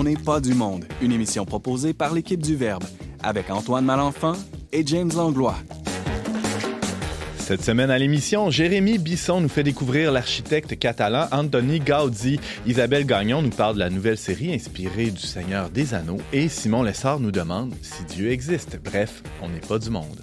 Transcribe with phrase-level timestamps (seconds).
[0.00, 2.84] On n'est pas du monde, une émission proposée par l'équipe du Verbe,
[3.22, 4.32] avec Antoine Malenfant
[4.72, 5.56] et James Langlois.
[7.36, 12.40] Cette semaine à l'émission, Jérémy Bisson nous fait découvrir l'architecte catalan Anthony Gaudi.
[12.64, 16.82] Isabelle Gagnon nous parle de la nouvelle série inspirée du Seigneur des Anneaux et Simon
[16.82, 18.80] Lessard nous demande si Dieu existe.
[18.82, 20.22] Bref, on n'est pas du monde.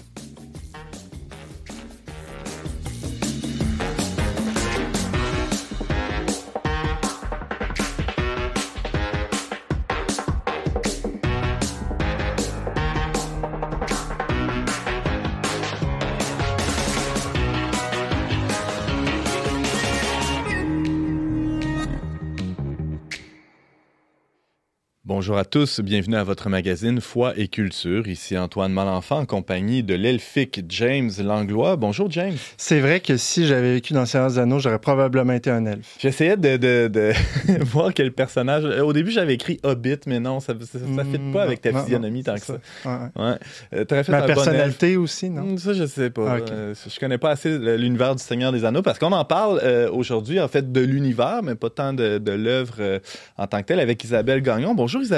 [25.27, 28.07] Bonjour à tous, bienvenue à votre magazine Foi et Culture.
[28.07, 31.75] Ici Antoine Malenfant en compagnie de l'elfique James Langlois.
[31.75, 32.37] Bonjour James.
[32.55, 35.97] C'est vrai que si j'avais vécu dans Seigneur des Anneaux, j'aurais probablement été un elfe.
[35.99, 37.11] J'essayais de, de, de
[37.65, 38.63] voir quel personnage.
[38.79, 42.23] Au début, j'avais écrit Hobbit, mais non, ça ne fit pas avec ta non, physionomie
[42.23, 42.59] tant que ça.
[42.85, 42.91] Ouais.
[43.21, 43.35] Ouais.
[43.73, 45.57] Euh, fait Ma bon personnalité aussi, non?
[45.57, 46.35] Ça, je sais pas.
[46.35, 46.51] Ah, ok.
[46.51, 49.91] Euh, je connais pas assez l'univers du Seigneur des Anneaux parce qu'on en parle euh,
[49.91, 52.99] aujourd'hui, en fait, de l'univers, mais pas tant de, de l'œuvre euh,
[53.37, 54.73] en tant que telle, avec Isabelle Gagnon.
[54.73, 55.16] Bonjour Isabelle.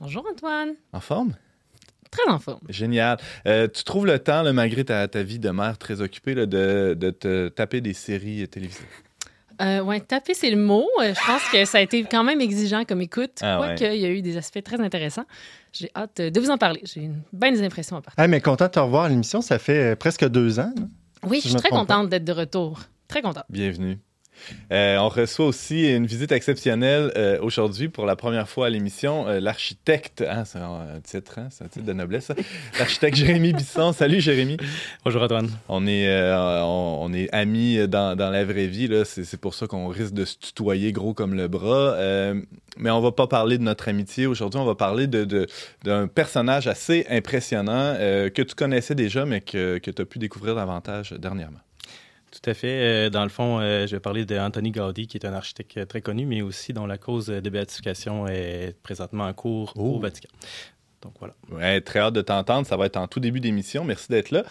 [0.00, 0.74] Bonjour Antoine.
[0.92, 1.34] En forme?
[2.10, 2.60] Très en forme.
[2.68, 3.18] Génial.
[3.46, 6.46] Euh, tu trouves le temps, là, malgré ta, ta vie de mère très occupée, là,
[6.46, 8.84] de, de te taper des séries télévisées?
[9.60, 10.86] Euh, ouais, taper, c'est le mot.
[11.00, 13.38] Euh, je pense que ça a été quand même exigeant comme écoute.
[13.40, 13.74] Ah ouais.
[13.76, 15.24] Quoique, il y a eu des aspects très intéressants.
[15.72, 16.80] J'ai hâte euh, de vous en parler.
[16.84, 18.22] J'ai une bonne impression à partir.
[18.22, 20.72] Ah, mais content de te revoir à l'émission, ça fait presque deux ans.
[20.76, 20.88] non?
[21.24, 22.80] Oui, si je suis très contente d'être de retour.
[23.08, 23.44] Très contente.
[23.48, 23.98] Bienvenue.
[24.72, 29.26] Euh, on reçoit aussi une visite exceptionnelle euh, aujourd'hui pour la première fois à l'émission.
[29.28, 32.26] euh, L'architecte, hein, c'est un titre, hein, c'est un titre de noblesse.
[32.26, 32.34] ça.
[32.78, 33.92] L'architecte Jérémy Bisson.
[33.96, 34.56] Salut Jérémy.
[35.04, 35.50] Bonjour Antoine.
[35.68, 38.88] On est, on, on est amis dans, dans la vraie vie.
[38.88, 39.04] là.
[39.04, 41.96] C'est c'est pour ça qu'on risque de se tutoyer gros comme le bras.
[42.76, 44.58] Mais on va pas parler de notre amitié aujourd'hui.
[44.60, 45.46] On va parler de- de-
[45.84, 50.54] d'un personnage assez impressionnant que tu connaissais déjà, mais que, que tu as pu découvrir
[50.56, 51.58] davantage dernièrement.
[52.42, 53.06] Tout à fait.
[53.06, 56.00] Euh, Dans le fond, euh, je vais parler d'Anthony Gaudi, qui est un architecte très
[56.00, 59.96] connu, mais aussi dont la cause de béatification est présentement en cours Oh.
[59.96, 60.28] au Vatican.
[61.02, 61.34] Donc voilà.
[61.52, 62.66] Ouais, très hâte de t'entendre.
[62.66, 63.84] Ça va être en tout début d'émission.
[63.84, 64.42] Merci d'être là.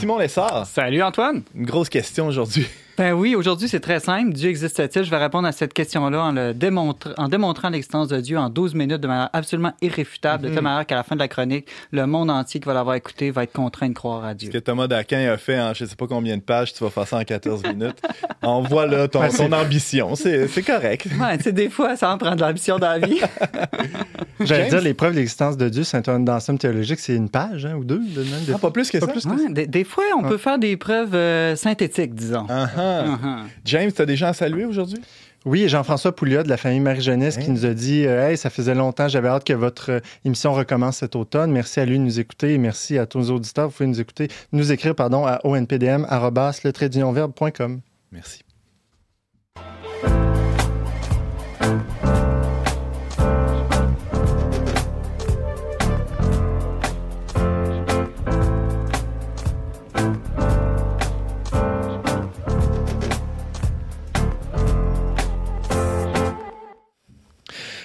[0.00, 1.42] Simon Lessard, Salut Antoine.
[1.54, 2.66] une grosse question aujourd'hui.
[3.02, 4.32] Ben oui, aujourd'hui c'est très simple.
[4.32, 5.02] Dieu existe-t-il?
[5.04, 8.48] Je vais répondre à cette question-là en, le démontre- en démontrant l'existence de Dieu en
[8.48, 11.66] 12 minutes de manière absolument irréfutable, de telle manière qu'à la fin de la chronique,
[11.90, 14.50] le monde entier qui va l'avoir écouté va être contraint de croire à Dieu.
[14.52, 16.90] Ce que Thomas Daquin a fait en je sais pas combien de pages, tu vas
[16.90, 18.00] faire ça en 14 minutes.
[18.42, 20.14] On voit là ton, ton ambition.
[20.14, 21.08] C'est correct.
[21.20, 23.18] Ouais, tu sais, des fois, ça en prend de l'ambition dans la vie.
[24.40, 27.28] J'allais dire, les preuves de l'existence de Dieu, c'est un dans somme théologique, c'est une
[27.28, 27.98] page hein, ou deux.
[27.98, 29.06] De, même de- Ah, pas plus que ça?
[29.08, 32.46] plus que Ouais, des, des fois, on peut faire des preuves euh, synthétiques, disons.
[32.48, 32.91] Ah, ah.
[33.00, 33.46] Uh-huh.
[33.64, 35.00] James, tu as des gens à saluer aujourd'hui?
[35.44, 38.76] Oui, Jean-François Pouliot de la famille Marie-Jeunesse qui nous a dit euh, Hey, ça faisait
[38.76, 41.50] longtemps, j'avais hâte que votre euh, émission recommence cet automne.
[41.50, 43.66] Merci à lui de nous écouter et merci à tous nos auditeurs.
[43.68, 46.06] Vous pouvez nous écouter, nous écrire pardon, à onpdm.com.
[48.12, 48.44] Merci.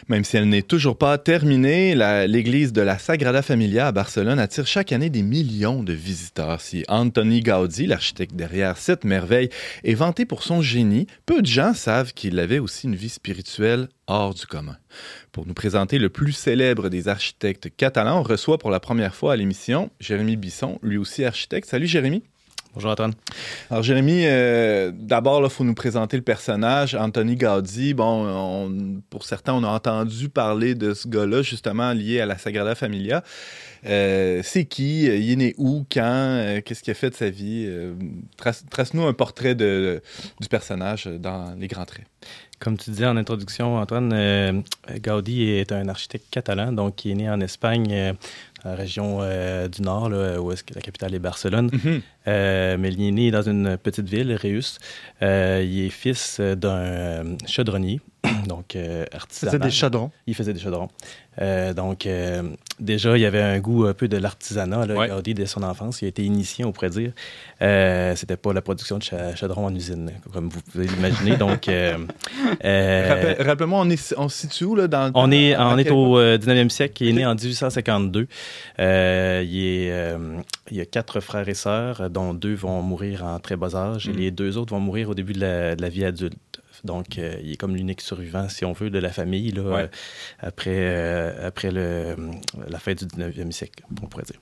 [0.10, 1.94] Même si elle n'est toujours pas terminée,
[2.28, 6.62] l'église de la Sagrada Familia à Barcelone attire chaque année des millions de visiteurs.
[6.62, 9.50] Si Anthony Gaudi, l'architecte derrière cette merveille,
[9.84, 13.90] est vanté pour son génie, peu de gens savent qu'il avait aussi une vie spirituelle
[14.08, 14.78] hors du commun.
[15.34, 19.34] Pour nous présenter le plus célèbre des architectes catalans, on reçoit pour la première fois
[19.34, 21.68] à l'émission Jérémy Bisson, lui aussi architecte.
[21.68, 22.24] Salut Jérémy.
[22.78, 23.14] Bonjour Antoine.
[23.72, 27.96] Alors, Jérémy, euh, d'abord, il faut nous présenter le personnage, Anthony Gaudi.
[27.96, 32.38] Bon, on- pour certains, on a entendu parler de ce gars-là, justement, lié à la
[32.38, 33.24] Sagrada Familia.
[33.88, 35.06] Euh, c'est qui?
[35.06, 35.88] Il est né où?
[35.92, 36.04] Quand?
[36.04, 37.66] Euh, Qu'est-ce qu'il a fait de sa vie?
[37.68, 37.96] Euh,
[38.38, 40.00] trace- Trace-nous un portrait de,
[40.40, 42.06] du personnage dans les grands traits.
[42.60, 44.52] Comme tu disais en introduction, Antoine, euh,
[45.02, 48.14] Gaudi est un architecte catalan, donc qui est né en Espagne, euh,
[48.68, 51.72] la région euh, du Nord, là, où est-ce que la capitale est Barcelone.
[52.28, 54.80] Euh, mais il est né dans une petite ville, Reus.
[55.22, 58.02] Euh, il est fils d'un euh, chaudronnier,
[58.48, 59.60] donc euh, C'était artisanal.
[59.62, 60.12] des chaudrons.
[60.28, 60.90] Il faisait des chaudrons.
[61.40, 62.42] Euh, donc, euh,
[62.80, 65.08] déjà, il y avait un goût un peu de l'artisanat, là, Ouais.
[65.08, 66.02] Gaudi, dès son enfance.
[66.02, 67.12] Il a été initié, on pourrait dire.
[67.62, 71.36] Euh, C'était pas la production de cha- chaudrons en usine, comme vous pouvez l'imaginer.
[71.38, 71.96] donc, euh,
[72.66, 74.88] euh, Rappel- Rappelle-moi, on, est, on se situe où, là?
[74.88, 77.04] Dans, on est, à on est au euh, 19e siècle.
[77.04, 78.28] Il est né en 1852.
[78.80, 80.18] Euh, il, est, euh,
[80.72, 84.10] il y a quatre frères et sœurs, dont deux vont mourir en très bas âge,
[84.10, 86.34] et les deux autres vont mourir au début de la, de la vie adulte.
[86.84, 89.88] Donc, il est comme l'unique survivant, si on veut, de la famille, là,
[90.40, 92.16] après, après le,
[92.68, 94.40] la fin du 19e siècle, on pourrait dire.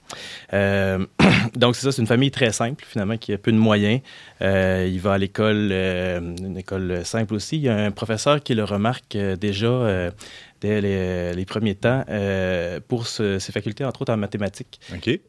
[1.55, 4.01] donc, c'est ça, c'est une famille très simple, finalement, qui a peu de moyens.
[4.41, 7.57] il va à l'école, une école simple aussi.
[7.57, 10.11] Il y a un professeur qui le remarque déjà
[10.61, 14.79] dès les, premiers temps euh, pour ses facultés, entre autres en mathématiques.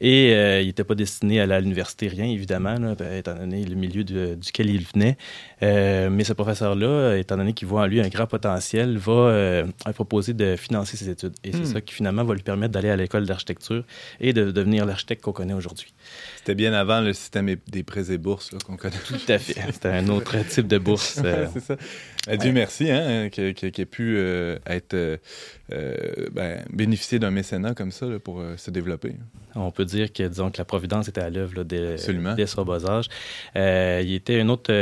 [0.00, 3.64] Et euh, il n'était pas destiné à aller à l'université, rien, évidemment, ben, étant donné
[3.64, 5.16] le milieu duquel il venait.
[5.62, 9.64] Euh, mais ce professeur-là, étant donné qu'il voit en lui un grand potentiel, va
[9.94, 11.34] proposer de financer ses études.
[11.44, 11.66] Et c'est hmm.
[11.66, 13.84] ça qui finalement va lui permettre d'aller à l'école d'architecture
[14.20, 15.92] et de devenir l'architecte qu'on connaît aujourd'hui.
[16.46, 18.94] C'était bien avant le système des prêts et bourses qu'on connaît.
[19.04, 19.60] Tout à fait.
[19.72, 21.20] C'était un autre type de bourse.
[21.52, 22.36] c'est ça.
[22.36, 24.16] Dieu merci hein, qu'il ait pu
[24.64, 25.18] être euh,
[26.30, 29.16] ben, bénéficier d'un mécénat comme ça pour euh, se développer.
[29.56, 31.96] On peut dire que, disons, que la Providence était à l'œuvre dès,
[32.36, 33.08] dès son bas âge.
[33.56, 34.72] Euh, il était un autre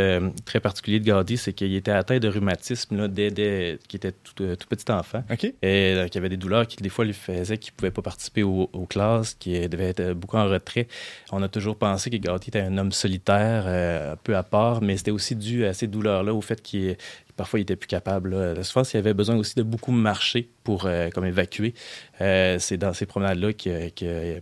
[0.44, 4.12] très particulier de Gaudi, c'est qu'il était atteint de rhumatisme là, dès, dès qu'il était
[4.12, 5.22] tout, petit enfant.
[5.62, 8.42] Et qu'il avait des douleurs qui, des fois, lui faisaient qu'il ne pouvait pas participer
[8.42, 10.88] aux, classes, qu'il devait être beaucoup en retrait.
[11.32, 14.96] On a toujours pensé que Gaudi était un homme solitaire, un peu à part, mais
[14.96, 16.96] c'était aussi dû à ces douleurs-là, au fait qu'il
[17.36, 18.30] Parfois, il était plus capable.
[18.30, 18.62] Là.
[18.62, 21.74] Souvent, s'il avait besoin aussi de beaucoup marcher pour euh, comme évacuer,
[22.20, 24.40] euh, c'est dans ces promenades-là qu'il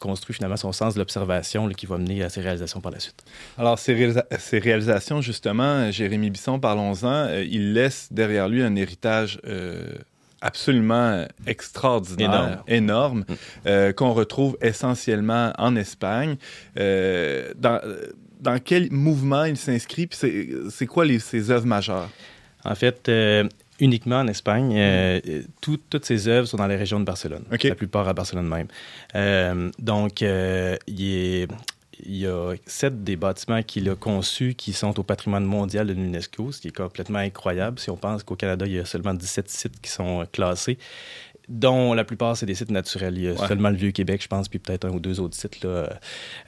[0.00, 3.22] construit finalement son sens de l'observation qui va mener à ses réalisations par la suite.
[3.58, 9.40] Alors, ces, ces réalisations, justement, Jérémy Bisson, parlons-en, euh, il laisse derrière lui un héritage
[10.40, 13.24] absolument extraordinaire, énorme,
[13.64, 13.92] mm.
[13.92, 16.36] qu'on retrouve essentiellement en Espagne.
[16.76, 17.80] dans,
[18.42, 22.10] dans quel mouvement il s'inscrit, c'est quoi les, ses œuvres majeures?
[22.64, 23.48] En fait, euh,
[23.82, 24.72] uniquement en Espagne.
[24.76, 25.20] Euh,
[25.60, 27.44] toutes ses œuvres sont dans les régions de Barcelone.
[27.50, 28.68] La plupart à Barcelone même.
[29.14, 31.48] Euh, donc, il, il,
[32.06, 36.52] y a sept des bâtiments qu'il a conçus qui sont au patrimoine mondial de l'UNESCO,
[36.52, 39.50] ce qui est complètement incroyable si on pense qu'au Canada, il y a seulement 17
[39.50, 40.78] sites qui sont classés
[41.48, 43.16] dont la plupart, c'est des sites naturels.
[43.16, 45.62] Il y a seulement le Vieux-Québec, je pense, puis peut-être un ou deux autres sites.
[45.62, 45.98] Là.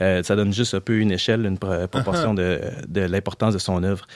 [0.00, 3.82] Euh, ça donne juste un peu une échelle, une proportion de, de l'importance de son
[3.82, 4.06] œuvre.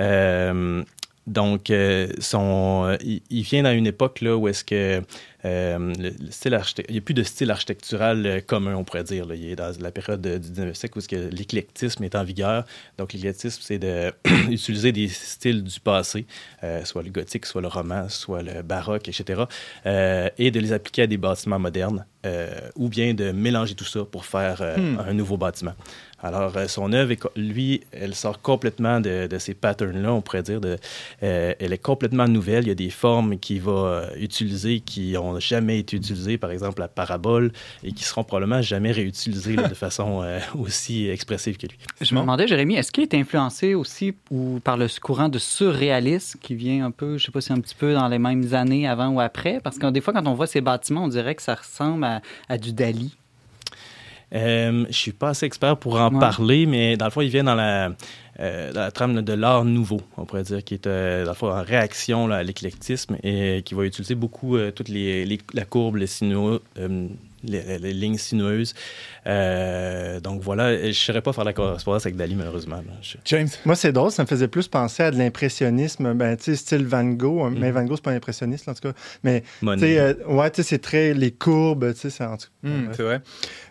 [0.00, 0.82] Euh,
[1.28, 5.02] donc, euh, son, il, vient dans une époque là, où est-ce que
[5.44, 6.58] euh, le style
[6.88, 9.26] il n'y a plus de style architectural euh, commun, on pourrait dire.
[9.34, 12.64] Il est dans la période du 19e siècle où l'éclectisme est en vigueur.
[12.96, 16.26] Donc, l'éclectisme, c'est d'utiliser des styles du passé,
[16.84, 19.42] soit le gothique, soit le roman, soit le baroque, etc.,
[19.84, 22.06] et de les appliquer à des bâtiments modernes,
[22.76, 24.98] ou bien de mélanger tout ça pour faire hmm.
[25.06, 25.74] un nouveau bâtiment.
[26.20, 30.60] Alors, euh, son œuvre, lui, elle sort complètement de, ces patterns-là, on pourrait dire.
[30.60, 30.76] De,
[31.22, 32.64] euh, elle est complètement nouvelle.
[32.64, 36.50] Il y a des formes qu'il va euh, utiliser qui n'ont jamais été utilisées, par
[36.50, 37.52] exemple la parabole,
[37.84, 40.24] et qui seront probablement jamais réutilisées de façon
[40.58, 41.78] aussi expressive que lui.
[42.00, 46.38] Je me demandais, Jérémy, est-ce qu'il est influencé aussi ou par le courant de surréalisme
[46.40, 48.88] qui vient un peu, je sais pas si un petit peu dans les mêmes années
[48.88, 49.60] avant ou après?
[49.62, 52.06] Parce que des fois, quand on voit ces bâtiments, on dirait que ça ressemble
[52.48, 53.16] à du Dali.
[54.34, 57.44] Euh, je suis pas assez expert pour en parler, mais dans le fond, il vient
[57.44, 57.92] dans la,
[58.40, 61.50] euh, la trame de l'art nouveau, on pourrait dire, qui est euh, dans le fond,
[61.50, 65.96] en réaction à l'éclectisme et qui va utiliser beaucoup euh, toutes les, les, la courbe,
[65.96, 66.60] les sinueux,
[67.44, 68.74] les, lignes sinueuses.
[69.26, 72.82] Euh, donc voilà, je ne saurais pas faire la correspondance avec Dali, malheureusement.
[73.24, 73.48] James?
[73.64, 76.86] Moi, c'est drôle, ça me faisait plus penser à de l'impressionnisme, ben, tu sais, style
[76.86, 77.46] Van Gogh.
[77.46, 77.70] Hein, mais.
[77.70, 78.92] Van Gogh, c'est pas impressionniste, en tout cas.
[79.22, 82.36] Mais, tu sais, euh, ouais, tu sais, c'est très les courbes, tu sais, c'est en
[82.36, 82.68] tout cas.
[82.68, 83.20] Mm, c'est vrai.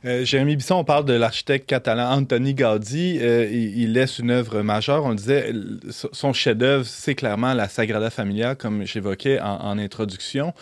[0.06, 3.18] Euh, Jérémy Bisson, on parle de l'architecte catalan Antoni Gaudi.
[3.18, 5.06] il, laisse une œuvre majeure.
[5.06, 5.52] On disait,
[5.90, 10.54] son chef-d'œuvre, c'est clairement la Sagrada Familia, comme j'évoquais en, en, introduction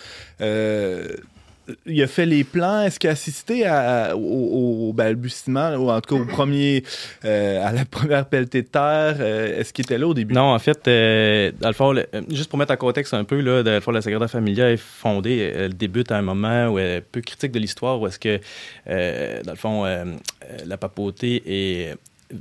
[1.86, 2.81] il a fait les plans.
[2.81, 3.65] Est-ce qu'il a assisté
[4.15, 6.84] au, balbutiement, ou en tout cas au premier,
[7.24, 9.17] euh, à la première pelletée de terre?
[9.19, 10.34] Euh, est-ce qu'il était là au début?
[10.34, 11.93] Non, en fait, euh, dans le fond,
[12.29, 14.77] juste pour mettre en contexte un peu, là, dans le fond, la Sagrada Familia est
[14.77, 18.19] fondée, elle débute à un moment où elle est peu critique de l'histoire, où est-ce
[18.19, 18.39] que,
[19.43, 19.86] dans le fond,
[20.65, 21.95] la papauté est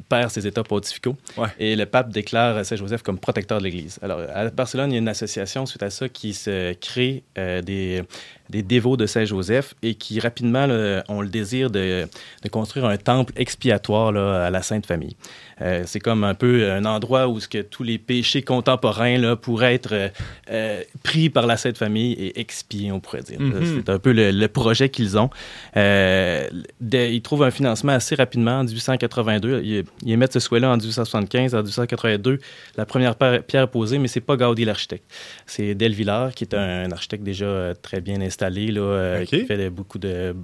[0.08, 1.14] perd ses états pontificaux.
[1.58, 3.98] Et le pape déclare Saint-Joseph comme protecteur de l'Église.
[4.02, 8.02] Alors, à Barcelone, il y a une association suite à ça qui se crée des,
[8.50, 10.66] des dévots de Saint-Joseph et qui rapidement
[11.08, 12.06] ont le désir de,
[12.42, 15.16] de, construire un temple expiatoire là, à la Sainte Famille.
[15.62, 19.36] Euh, c'est comme un peu un endroit où ce que tous les péchés contemporains là,
[19.36, 20.08] pourraient être euh,
[20.50, 23.38] euh, pris par la Sainte Famille et expiés, on pourrait dire.
[23.38, 23.76] Mm-hmm.
[23.76, 25.30] C'est un peu le, projet qu'ils ont.
[25.74, 29.62] ils trouvent un financement assez rapidement en 1882.
[29.62, 32.38] Ils, ils émettent ce souhait-là en 1875, en 1882.
[32.76, 35.04] La première pierre posée, mais c'est pas Gaudi l'architecte.
[35.46, 39.98] C'est Del Villar, qui est un, architecte déjà très bien installé, là, qui fait beaucoup
[39.98, 40.34] de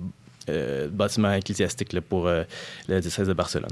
[0.90, 3.70] bâtiment ecclésiastique pour le diocèse de Barcelone.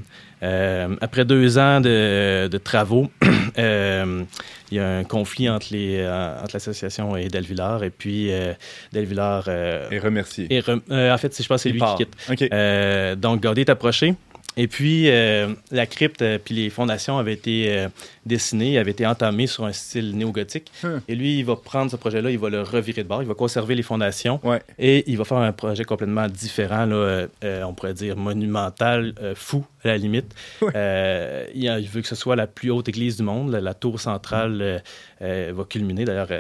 [1.01, 3.11] après deux ans de, travaux,
[3.57, 4.27] il
[4.71, 8.31] y a un conflit entre, les, entre l'association et Delvillard, et puis
[8.93, 9.49] Delvillard...
[9.49, 10.47] est remercié.
[10.69, 13.21] en fait, je pense que c'est lui qui quitte.
[13.21, 14.15] donc, Gaudi est approché.
[14.59, 17.89] Et puis, euh, la crypte euh, puis les fondations avaient été euh,
[18.27, 20.73] dessinées, avaient été entamées sur un style néo-gothique.
[20.83, 21.01] Hum.
[21.07, 23.35] Et lui, il va prendre ce projet-là, il va le revirer de bord, il va
[23.35, 24.41] conserver les fondations
[24.79, 27.29] et il va faire un projet complètement différent, là,
[27.65, 30.35] on pourrait dire monumental, fou à la limite.
[30.63, 33.53] Il, veut que ce soit la plus haute église du monde.
[33.53, 34.83] La, tour centrale
[35.21, 36.31] va culminer, d'ailleurs,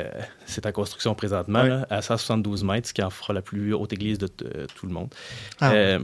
[0.44, 4.18] c'est en construction présentement, à 172 mètres, ce qui en fera la plus haute église
[4.18, 5.14] de tout le monde.
[5.60, 5.98] Ah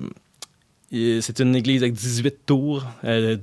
[0.91, 3.37] c'est une église avec 18 tours, euh,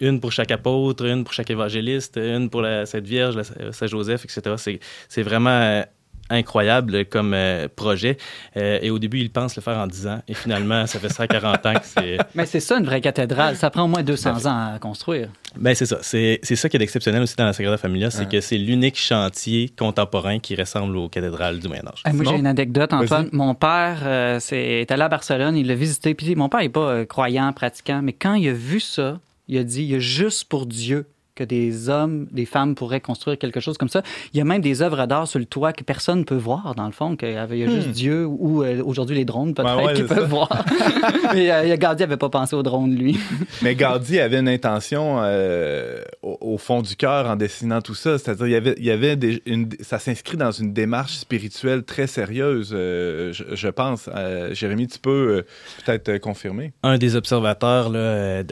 [0.00, 3.40] une pour chaque apôtre, une pour chaque évangéliste, une pour la Sainte Vierge,
[3.72, 4.78] Saint Joseph, etc.
[5.08, 5.82] C'est vraiment euh,
[6.30, 8.16] incroyable comme euh, projet.
[8.56, 10.22] Euh, et au début, il pense le faire en 10 ans.
[10.28, 12.18] Et finalement, ça fait ça 40 ans que c'est...
[12.34, 13.56] Mais c'est ça, une vraie cathédrale.
[13.56, 15.28] Ça prend au moins 200 ans à construire.
[15.58, 15.98] Ben c'est ça.
[16.02, 19.72] C'est, ça qui est exceptionnel aussi dans la Sagrada Familia, c'est que c'est l'unique chantier
[19.76, 22.02] contemporain qui ressemble aux cathédrales du Moyen Âge.
[22.12, 23.28] moi, j'ai une anecdote, Antoine.
[23.32, 26.14] Mon père euh, est allé à Barcelone, il l'a visité.
[26.14, 29.18] Puis mon père n'est pas croyant, pratiquant, mais quand il a vu ça,
[29.48, 31.06] il a dit, il y a juste pour Dieu
[31.36, 34.02] que des hommes, des femmes pourraient construire quelque chose comme ça.
[34.32, 36.74] Il y a même des œuvres d'art sur le toit que personne ne peut voir,
[36.74, 37.92] dans le fond, qu'il y a juste hmm.
[37.92, 40.48] Dieu ou euh, aujourd'hui les drones peut-être qui peuvent voir.
[41.34, 43.18] Mais euh, Gaudi n'avait pas pensé aux drones, lui.
[43.62, 48.18] Mais Gaudi avait une intention euh, au, fond du cœur en dessinant tout ça.
[48.18, 52.06] C'est-à-dire, il y avait, il y avait une, ça s'inscrit dans une démarche spirituelle très
[52.06, 54.08] sérieuse, je, pense.
[54.52, 55.44] Jérémy, tu peux
[55.84, 56.72] peut-être confirmer?
[56.82, 58.42] Un des observateurs là,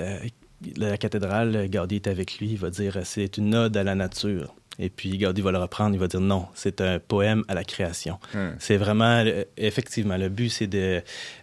[0.76, 4.54] la cathédrale, Gaudi est avec lui, il va dire c'est une ode à la nature.
[4.78, 7.64] Et puis Gaudi va le reprendre, il va dire non, c'est un poème à la
[7.64, 8.18] création.
[8.35, 8.50] Hmm.
[8.59, 11.00] C'est vraiment, euh, effectivement, le but, c'est de,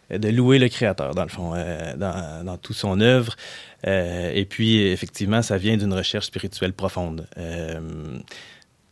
[0.10, 3.36] de, louer le créateur, dans le fond, euh, dans, dans toute son œuvre.
[3.88, 7.26] Euh, et puis, effectivement, ça vient d'une recherche spirituelle profonde.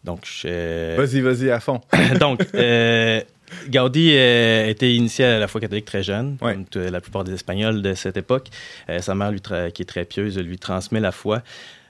[0.05, 1.81] donc, Vas-y, vas-y, à fond.
[2.19, 2.39] donc,
[3.67, 7.81] Gaudi euh, était initié à la foi catholique très jeune, comme la plupart des Espagnols
[7.81, 8.47] de cette époque.
[8.89, 9.41] Euh, sa mère, lui,
[9.73, 11.41] qui est très pieuse, lui transmet la foi.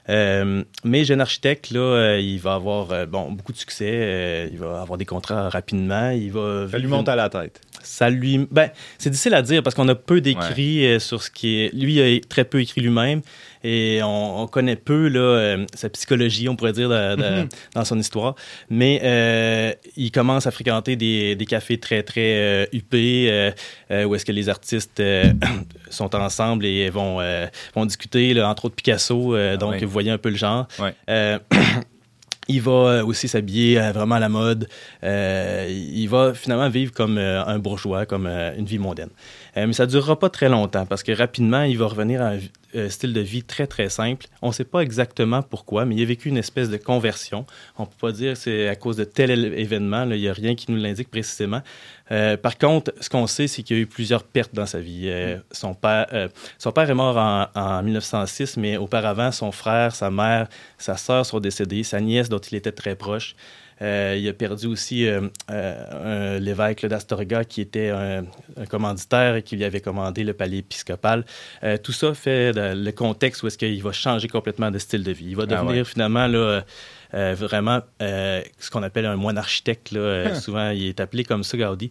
[0.08, 4.48] Euh, mais jeune architecte, là, il va avoir bon, beaucoup de succès.
[4.52, 6.10] il va avoir des contrats rapidement.
[6.10, 7.60] Il va Ça lui monte à la tête.
[7.82, 8.46] Ça lui.
[8.50, 11.74] Ben, c'est difficile à dire parce qu'on a peu d'écrits sur ce qui est.
[11.74, 13.22] Lui, il a très peu écrit lui-même
[13.62, 17.48] et on, connaît peu là, euh, sa psychologie, on pourrait dire, mhm.
[17.74, 18.34] dans son histoire.
[18.70, 23.52] Mais euh, il commence à fréquenter des, des cafés très, très euh, huppés,
[23.90, 25.02] où est-ce que les artistes
[25.90, 27.18] sont ensemble et vont,
[27.74, 29.34] vont discuter, là, entre autres Picasso.
[29.34, 30.66] Ah donc, vous voyez un peu le genre.
[32.48, 34.68] il va aussi s'habiller vraiment à la mode.
[35.02, 39.10] il va finalement vivre comme un bourgeois, comme une vie mondaine.
[39.56, 42.32] Mais ça ne durera pas très longtemps parce que rapidement, il va revenir à
[42.76, 44.26] euh, style de vie très, très simple.
[44.42, 47.44] On ne sait pas exactement pourquoi, mais il a vécu une espèce de conversion.
[47.76, 50.04] On ne peut pas dire c'est à cause de tel événement.
[50.04, 51.62] Il n'y a rien qui nous l'indique précisément.
[52.12, 54.78] Euh, par contre, ce qu'on sait, c'est qu'il y a eu plusieurs pertes dans sa
[54.78, 55.08] vie.
[55.08, 56.06] Euh, son, père,
[56.58, 61.26] son père est mort en, en, 1906, mais auparavant, son frère, sa mère, sa sœur
[61.26, 63.34] sont décédés, sa nièce, dont il était très proche.
[63.82, 68.24] Euh, il a perdu aussi euh, euh, l'évêque d'Astorga, qui était un,
[68.68, 71.24] commanditaire et qui lui avait commandé le palais épiscopal.
[71.82, 75.28] tout ça fait le contexte où est-ce qu'il va changer complètement de style de vie.
[75.30, 76.62] Il va ah devenir finalement là,
[77.12, 79.92] vraiment euh, ce qu'on appelle un moine architecte.
[79.92, 80.34] Là, euh, hein.
[80.34, 81.90] Souvent, il est appelé comme ça, Gaudi.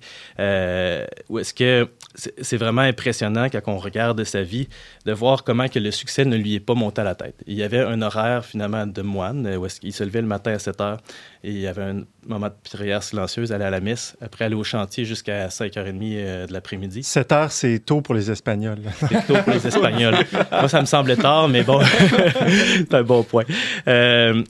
[1.29, 4.67] où est-ce que c'est vraiment impressionnant quand on regarde sa vie
[5.05, 7.35] de voir comment que le succès ne lui est pas monté à la tête.
[7.47, 10.53] Il y avait un horaire finalement de moine où est-ce qu'il se levait le matin
[10.53, 10.97] à 7 heures
[11.43, 14.55] et il y avait un moment de prière silencieuse, aller à la messe, après aller
[14.55, 17.01] au chantier jusqu'à 5h30 de l'après-midi.
[17.01, 18.79] 7 heures, c'est tôt pour les Espagnols.
[18.99, 20.15] C'est tôt pour les Espagnols.
[20.51, 21.79] Moi, ça me semblait tard, mais bon,
[22.77, 23.45] c'est un bon point.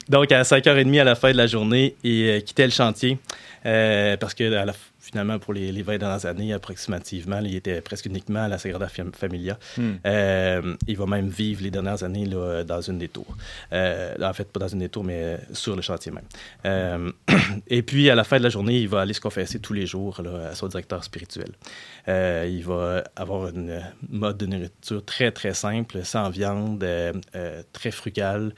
[0.08, 3.18] donc, à 5 5h30 à la fin de la journée et euh, quitter le chantier
[3.66, 7.82] euh, parce que à la, finalement, pour les, les 20 dernières années, approximativement, il était
[7.82, 9.58] presque uniquement à la Sagrada Familia.
[9.78, 9.94] Hmm.
[10.06, 13.36] Euh, il va même vivre les dernières années là, dans une des tours.
[13.74, 17.14] Euh, en fait, pas dans une des tours, mais sur le chantier même.
[17.68, 19.86] Et puis, à la fin de la journée, il va aller se confesser tous les
[19.86, 21.52] jours là, à son directeur spirituel.
[22.08, 26.86] il va avoir une mode de nourriture très, très simple, sans viande,
[27.74, 28.54] très frugal,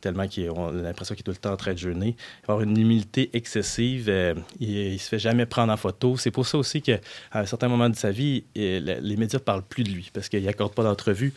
[0.00, 2.16] tellement qu'il a l'impression qu'il est tout le temps en train de jeûner.
[2.42, 4.07] Il va avoir une humilité excessive.
[4.08, 6.16] Il, il se fait jamais prendre en photo.
[6.16, 7.00] C'est pour ça aussi qu'à
[7.32, 10.44] un certain moment de sa vie, les médias ne parlent plus de lui parce qu'il
[10.44, 11.32] n'accorde pas d'entrevue.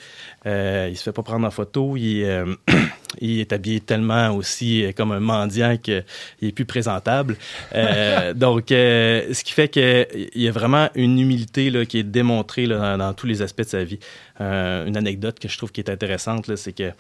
[0.46, 1.96] Euh, il ne se fait pas prendre en photo.
[1.98, 2.56] Il, euh,
[3.20, 6.04] il est habillé tellement aussi comme un mendiant qu'il
[6.42, 7.38] est plus présentable.
[8.36, 12.98] donc, ce qui fait qu'il y a vraiment une humilité là, qui est démontrée là,
[12.98, 14.00] dans, tous les aspects de sa vie.
[14.40, 16.92] une anecdote que je trouve qui est intéressante, c'est que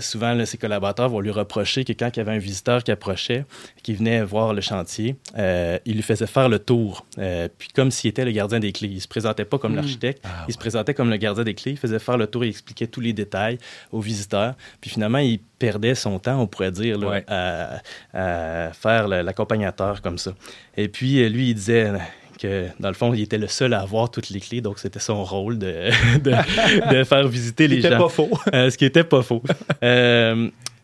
[0.00, 3.44] souvent, ses collaborateurs vont lui reprocher que quand il y avait un visiteur qui approchait,
[3.82, 7.06] qui venait voir le chantier, il lui faisait faire le tour.
[7.16, 8.88] puis comme s'il était le gardien des clés.
[8.88, 9.76] Il se présentait pas comme hmm.
[9.76, 11.72] l'architecte, ah il se présentait comme le gardien des clés.
[11.72, 13.58] Il faisait faire le tour, il expliquait tous les détails
[13.92, 14.54] aux visiteurs.
[14.80, 15.27] Puis finalement, il
[15.58, 20.32] perdait son temps, on pourrait dire, à, faire l'accompagnateur comme ça.
[20.76, 21.92] Et puis, euh, lui, il disait
[22.40, 25.00] que, dans le fond, il était le seul à avoir toutes les clés, donc c'était
[25.00, 25.90] son rôle de,
[26.92, 27.88] de, faire visiter les gens.
[27.88, 28.30] Ce qui n'était pas faux.
[28.54, 29.42] Euh, ce qui n'était pas faux.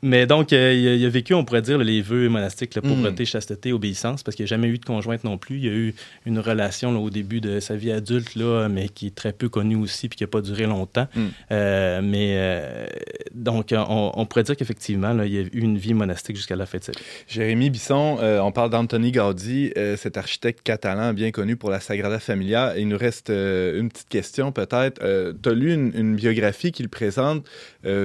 [0.04, 3.72] Mais donc, euh, il, a, vécu, on pourrait dire, les vœux monastiques, la pauvreté, chasteté,
[3.72, 5.56] obéissance, parce qu'il n'a jamais eu de conjointe non plus.
[5.56, 5.94] Il y a eu
[6.26, 9.76] une relation au début de sa vie adulte, là, mais qui est très peu connue
[9.76, 11.08] aussi, puis qui n'a pas duré longtemps.
[11.16, 11.20] Mm.
[11.52, 12.86] Euh, mais euh,
[13.34, 16.76] donc, on, pourrait dire qu'effectivement, il y a eu une vie monastique jusqu'à la fin
[16.76, 16.98] de sa vie.
[17.26, 22.74] Jérémy Bisson, on parle d'Anthony Gaudi, cet architecte catalan bien connu pour la Sagrada Familia.
[22.76, 25.00] Il nous reste une petite question peut-être.
[25.42, 27.46] tu as lu une, une, biographie qu'il présente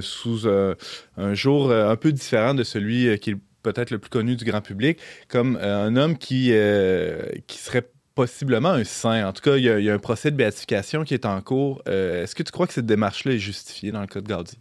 [0.02, 4.36] sous un jour un peu différent de celui euh, qui est peut-être le plus connu
[4.36, 9.28] du grand public, comme euh, un homme qui, euh, qui serait possiblement un saint.
[9.28, 11.82] En tout cas, il y, a, un procès de béatification qui est en cours.
[11.86, 14.58] Est-ce que tu crois que cette démarche-là est justifiée dans le cas de Gaudi?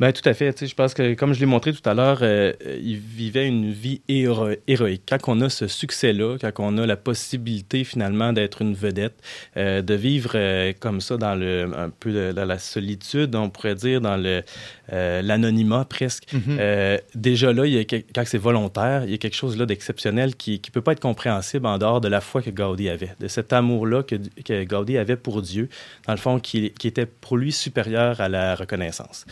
[0.00, 0.66] Ben, tout à fait.
[0.66, 4.00] Je pense que, comme je l'ai montré tout à l'heure, euh, il vivait une vie
[4.08, 5.02] héroïque.
[5.08, 9.14] Quand on a ce succès-là, quand on a la possibilité finalement d'être une vedette,
[9.56, 13.76] euh, de vivre euh, comme ça dans le, un peu dans la solitude, on pourrait
[13.76, 14.42] dire, dans le,
[14.90, 17.00] l'anonymat presque, mm-hmm.
[17.14, 20.34] déjà là, il y a, quand c'est volontaire, il y a quelque chose là d'exceptionnel
[20.34, 23.28] qui ne peut pas être compréhensible en dehors de la foi que Gaudi avait, de
[23.28, 25.68] cet amour-là que, que Gaudi avait pour Dieu,
[26.06, 29.24] dans le fond, qui, qui était pour lui supérieur à la reconnaissance.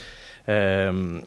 [0.49, 1.21] Euh,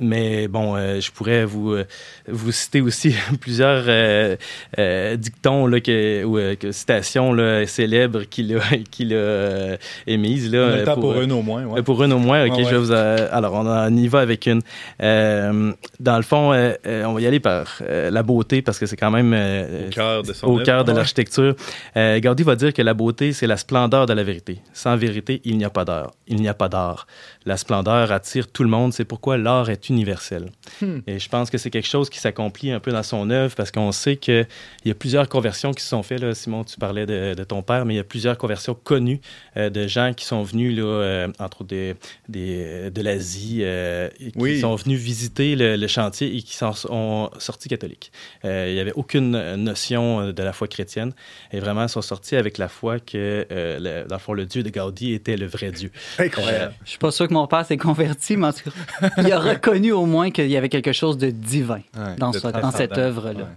[0.00, 1.84] mais bon, euh, je pourrais vous, euh,
[2.28, 6.38] vous citer aussi plusieurs euh, dictons là, que, ou
[6.72, 8.60] citations là, célèbres qu'il a,
[8.90, 10.52] qu'il a émises.
[10.52, 11.64] Là, pour, pour une au moins.
[11.64, 11.82] Ouais.
[11.82, 12.54] Pour une au moins, OK.
[12.58, 14.62] je vais vous, alors, on, y va avec une.
[15.00, 16.52] dans le fond,
[16.84, 20.32] on va y aller par la beauté parce que c'est quand même au cœur de,
[20.42, 21.54] au cœur de l'architecture.
[21.96, 24.58] Gaudi va dire que la beauté, c'est la splendeur de la vérité.
[24.72, 26.12] Sans vérité, il n'y a pas d'art.
[26.28, 27.06] Il n'y a pas d'art.
[27.48, 28.92] La splendeur attire tout le monde.
[28.92, 30.50] C'est pourquoi l'art est universel.
[30.82, 30.98] Hmm.
[31.06, 33.70] Et je pense que c'est quelque chose qui s'accomplit un peu dans son œuvre parce
[33.70, 34.46] qu'on sait qu'il
[34.84, 36.20] y a plusieurs conversions qui se sont faites.
[36.20, 36.34] Là.
[36.34, 39.22] Simon, tu parlais de, ton père, mais il y a plusieurs conversions connues
[39.56, 41.94] euh, de gens qui sont venus, là, euh, entre autres des,
[42.28, 48.12] des, de l'Asie, euh, qui sont venus visiter le, chantier et qui sont, sortis catholiques.
[48.44, 51.14] il n'y avait aucune notion de la foi chrétienne
[51.50, 54.62] et vraiment ils sont sortis avec la foi que, le, dans le fond, le Dieu
[54.62, 55.90] de Gaudi était le vrai Dieu.
[56.18, 56.74] Incroyable.
[56.84, 59.38] je suis pas sûr que mon père s'est converti, mais en tout cas, il a
[59.52, 61.80] reconnu au moins qu'il y avait quelque chose de divin
[62.18, 63.48] dans, cette œuvre-là.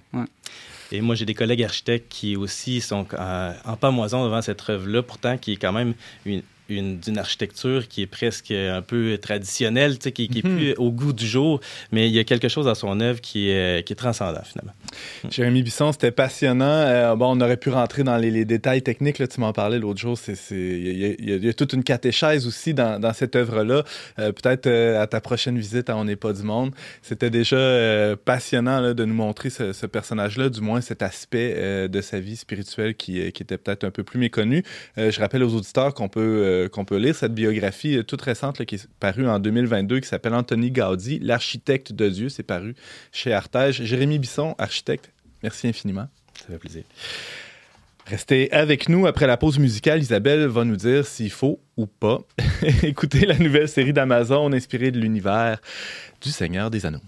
[0.94, 5.38] Et moi, j'ai des collègues architectes qui aussi sont en pamoison devant cette œuvre-là, pourtant
[5.38, 5.94] qui est quand même
[6.26, 10.58] une, d'une architecture qui est presque un peu traditionnelle, qui, qui est mhm.
[10.58, 11.60] plus au goût du jour,
[11.92, 14.74] mais il y a quelque chose dans son œuvre qui est, qui est transcendant finalement.
[15.24, 15.32] Mhm.
[15.32, 16.66] Jérémy Bisson, c'était passionnant.
[16.66, 20.00] Euh, bon, on aurait pu rentrer dans les, détails techniques, là, tu m'en parlais l'autre
[20.00, 20.18] jour.
[20.52, 23.84] Il y, a toute une catéchèse aussi dans, dans cette œuvre-là.
[24.20, 26.72] Euh, peut-être euh, à ta prochaine visite à On n'est pas du monde.
[27.02, 32.02] C'était déjà passionnant là, de nous montrer ce, ce personnage-là, du moins cet aspect de
[32.02, 34.64] sa vie spirituelle qui, qui était peut-être un peu plus méconnu.
[34.98, 38.64] je rappelle aux auditeurs qu'on peut euh, qu'on peut lire cette biographie euh, toute récente
[38.66, 42.30] qui est parue en 2022 qui s'appelle Anthony Gaudi, l'architecte de Dieu.
[42.30, 42.76] C'est paru
[43.12, 43.84] chez Artege.
[43.84, 45.12] Jérémy Bisson, architecte,
[45.44, 46.08] merci infiniment.
[46.40, 46.84] Ça fait plaisir.
[48.06, 50.02] Restez avec nous après la pause musicale.
[50.02, 52.20] Isabelle va nous dire s'il faut ou pas
[52.84, 55.62] écouter la nouvelle série d'Amazon inspirée de l'univers
[56.22, 57.00] du Seigneur des Anneaux.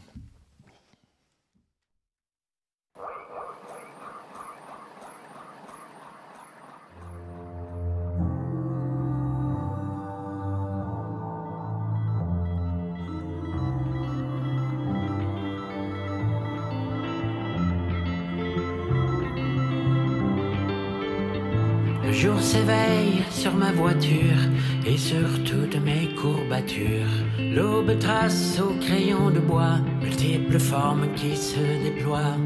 [22.24, 24.44] Jour s'éveille sur ma voiture
[24.86, 27.16] et sur toutes mes courbatures.
[27.38, 32.38] L'aube trace au crayon de bois multiples formes qui se déploient.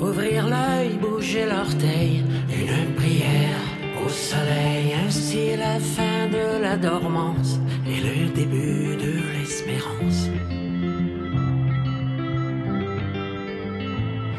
[0.00, 3.62] Ouvrir l'œil, bouger l'orteil, une prière
[4.06, 10.30] au soleil, ainsi la fin de la dormance et le début de l'espérance.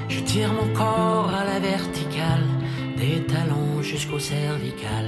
[0.10, 1.97] Je tire mon corps à la verticale
[3.26, 5.06] talons jusqu'au cervical.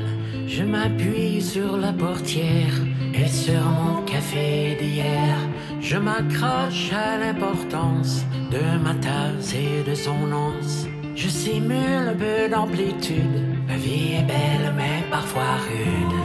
[0.48, 2.74] Je m'appuie sur la portière
[3.13, 5.36] et sur mon café d'hier.
[5.82, 10.88] Je m'accroche à l'importance de ma tasse et de son once.
[11.15, 13.38] Je simule un peu d'amplitude.
[13.67, 16.18] Ma vie est belle, mais parfois rude.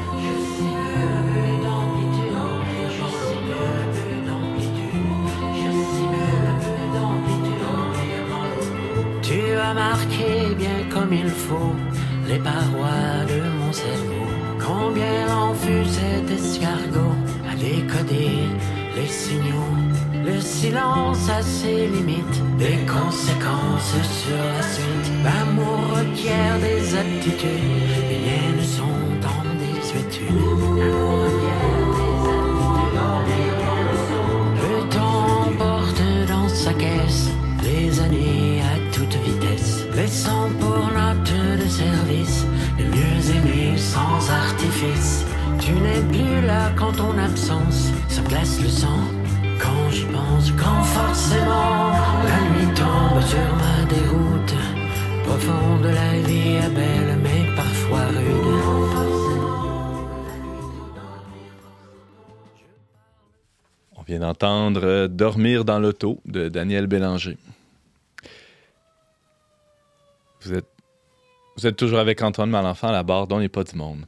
[9.64, 10.06] As
[10.56, 11.74] bien comme il faut
[12.28, 14.26] les parois de mon cerveau.
[14.58, 17.16] Combien l'en fut cet escargot
[17.50, 18.48] à décoder
[18.96, 19.74] les signaux.
[20.24, 25.12] Le silence a ses limites, des conséquences sur la suite.
[25.22, 31.23] L'amour requiert des aptitudes, les miennes sont en désuétude.
[39.14, 42.44] À toute vitesse, laissant pour note de service
[42.78, 45.24] le mieux aimé sans artifice.
[45.60, 49.00] Tu n'es plus là quand ton absence se glace le sang.
[49.58, 51.92] Quand j'y pense, quand forcément
[52.24, 54.54] la nuit tombe sur ma déroute.
[55.24, 59.04] Profonde la vie est belle, mais parfois rude.
[63.96, 67.38] On vient d'entendre Dormir dans l'auto de Daniel Bélanger.
[70.44, 70.66] Vous êtes,
[71.56, 74.04] vous êtes toujours avec Antoine Malenfant à la barre dont n'est pas du monde.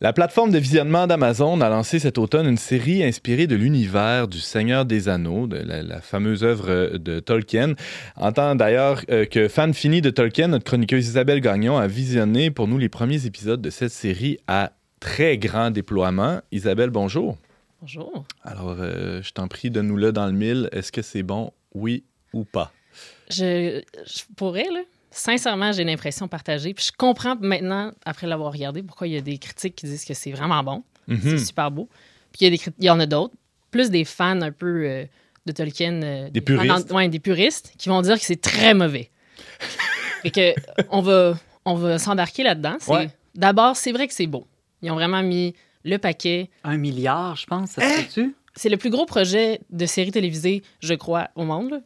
[0.00, 4.40] La plateforme de visionnement d'Amazon a lancé cet automne une série inspirée de l'univers du
[4.40, 7.74] Seigneur des Anneaux, de la, la fameuse œuvre de Tolkien.
[8.16, 12.50] En tant d'ailleurs euh, que fan fini de Tolkien, notre chroniqueuse Isabelle Gagnon a visionné
[12.50, 16.40] pour nous les premiers épisodes de cette série à très grand déploiement.
[16.50, 17.38] Isabelle, bonjour.
[17.80, 18.24] Bonjour.
[18.42, 20.68] Alors, euh, je t'en prie, donne-nous-le dans le mille.
[20.72, 22.72] Est-ce que c'est bon, oui ou pas?
[23.30, 24.80] Je, je pourrais, là.
[25.12, 26.74] Sincèrement, j'ai l'impression partagée.
[26.74, 30.04] Puis je comprends maintenant, après l'avoir regardé, pourquoi il y a des critiques qui disent
[30.04, 30.82] que c'est vraiment bon.
[31.06, 31.20] Mhm.
[31.22, 31.88] C'est super beau.
[32.32, 33.34] Puis il y, a des crit- il y en a d'autres,
[33.70, 35.04] plus des fans un peu euh,
[35.46, 36.02] de Tolkien.
[36.02, 36.90] euh, Des puristes.
[36.92, 39.10] ouais, des puristes qui vont dire que c'est très mauvais.
[40.24, 40.54] Et que
[40.90, 42.76] on va, on va s'embarquer là-dedans.
[42.88, 43.10] Ouais.
[43.34, 44.46] D'abord, c'est vrai que c'est beau.
[44.82, 46.48] Ils ont vraiment mis le paquet.
[46.64, 48.34] Un milliard, je pense, ça se fait-tu?
[48.54, 51.82] C'est le plus gros projet de série télévisée, je crois, au monde.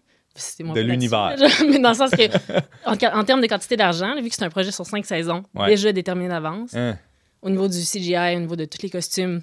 [0.60, 1.36] Moi De l'univers.
[1.68, 2.22] Mais dans le sens que,
[2.86, 5.68] en, en termes de quantité d'argent, vu que c'est un projet sur cinq saisons, Ouais.
[5.68, 6.96] déjà déterminé d'avance, Hein?
[7.42, 9.42] au niveau du CGI, au niveau de tous les costumes,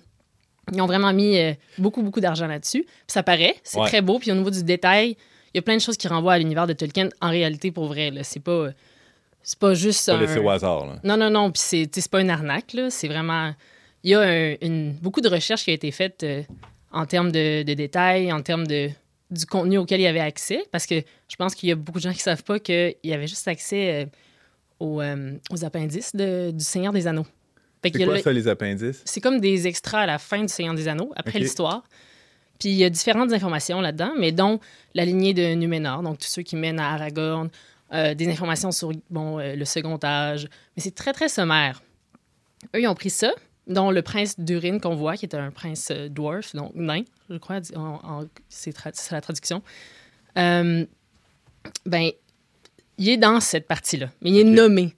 [0.72, 2.84] ils ont vraiment mis euh, beaucoup, beaucoup d'argent là-dessus.
[2.84, 3.88] Puis ça paraît, c'est Ouais.
[3.88, 4.20] très beau.
[4.20, 5.18] Puis au niveau du détail,
[5.54, 7.86] il y a plein de choses qui renvoient à l'univers de Tolkien en réalité, pour
[7.88, 8.12] vrai.
[8.24, 8.72] C'est pas, euh,
[9.44, 10.06] c'est pas juste.
[10.08, 10.86] Pas un- laissé au hasard.
[10.86, 10.96] Là.
[11.04, 11.52] non, non, non.
[11.52, 12.90] Puis c'est, pas une arnaque, là.
[12.90, 13.54] C'est vraiment.
[14.04, 16.42] Il y a un- une, beaucoup de recherches qui a été faite euh,
[16.92, 18.90] en termes de, de détails, en termes de,
[19.34, 20.64] du contenu auquel il y avait accès.
[20.72, 20.96] Parce que
[21.28, 23.48] je pense qu'il y a beaucoup de gens qui savent pas qu'il y avait juste
[23.48, 24.06] accès euh,
[24.80, 27.26] aux, euh, aux appendices de- du Seigneur des Anneaux.
[27.84, 29.02] C'est quoi le- ça, les appendices?
[29.04, 31.84] c'est comme des extras à la fin du Seigneur des Anneaux, après l'histoire.
[32.60, 34.60] Puis il y a différentes informations là-dedans, mais dont
[34.94, 37.50] la lignée de Numénor, donc tous ceux qui mènent à Aragorn,
[37.94, 40.48] euh, des informations sur bon, euh, le second âge.
[40.78, 41.84] Mais c'est très, très sommaire.
[42.74, 43.34] Eux, ils ont pris ça,
[43.68, 47.38] dont le prince d'Urin qu'on voit, qui est un prince euh, dwarf, donc nain, je
[47.38, 47.60] crois,
[48.50, 49.62] c'est tra- la traduction.
[50.38, 50.86] Euh,
[51.86, 52.10] ben,
[52.98, 54.94] il est dans cette partie-là, mais il est nommé.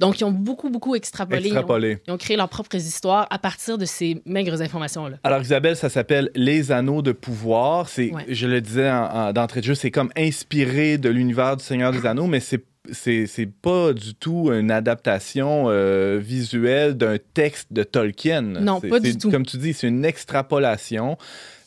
[0.00, 1.40] Donc, ils ont beaucoup, beaucoup extrapolé.
[1.40, 1.98] Ils ont- Extrapolé.
[2.06, 5.16] ils ont créé leurs propres histoires à partir de ces maigres informations-là.
[5.24, 7.88] Alors, Isabelle, ça s'appelle Les Anneaux de pouvoir.
[7.88, 8.24] C'est, Ouais.
[8.28, 11.90] Je le disais en- en- d'entrée de jeu, c'est comme inspiré de l'univers du Seigneur
[11.90, 13.26] des Anneaux, mais c'est c'est,
[13.62, 18.42] pas du tout une adaptation euh, visuelle d'un texte de Tolkien.
[18.42, 19.30] Non, pas du tout.
[19.30, 21.16] Comme tu dis, c'est une extrapolation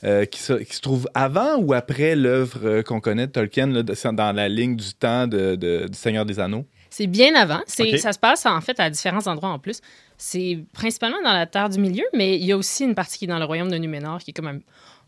[0.04, 3.68] euh, qui, se, qui se trouve avant ou après l'œuvre euh, qu'on connaît de Tolkien,
[3.68, 6.66] là, dans la ligne du temps de, de- du Seigneur des Anneaux?
[6.90, 7.62] C'est bien avant.
[7.68, 9.80] Ça se passe en fait à différents endroits en plus.
[10.18, 13.26] C'est principalement dans la Terre du Milieu, mais il y a aussi une partie qui
[13.26, 14.60] est dans le royaume de Numénor, qui est comme un,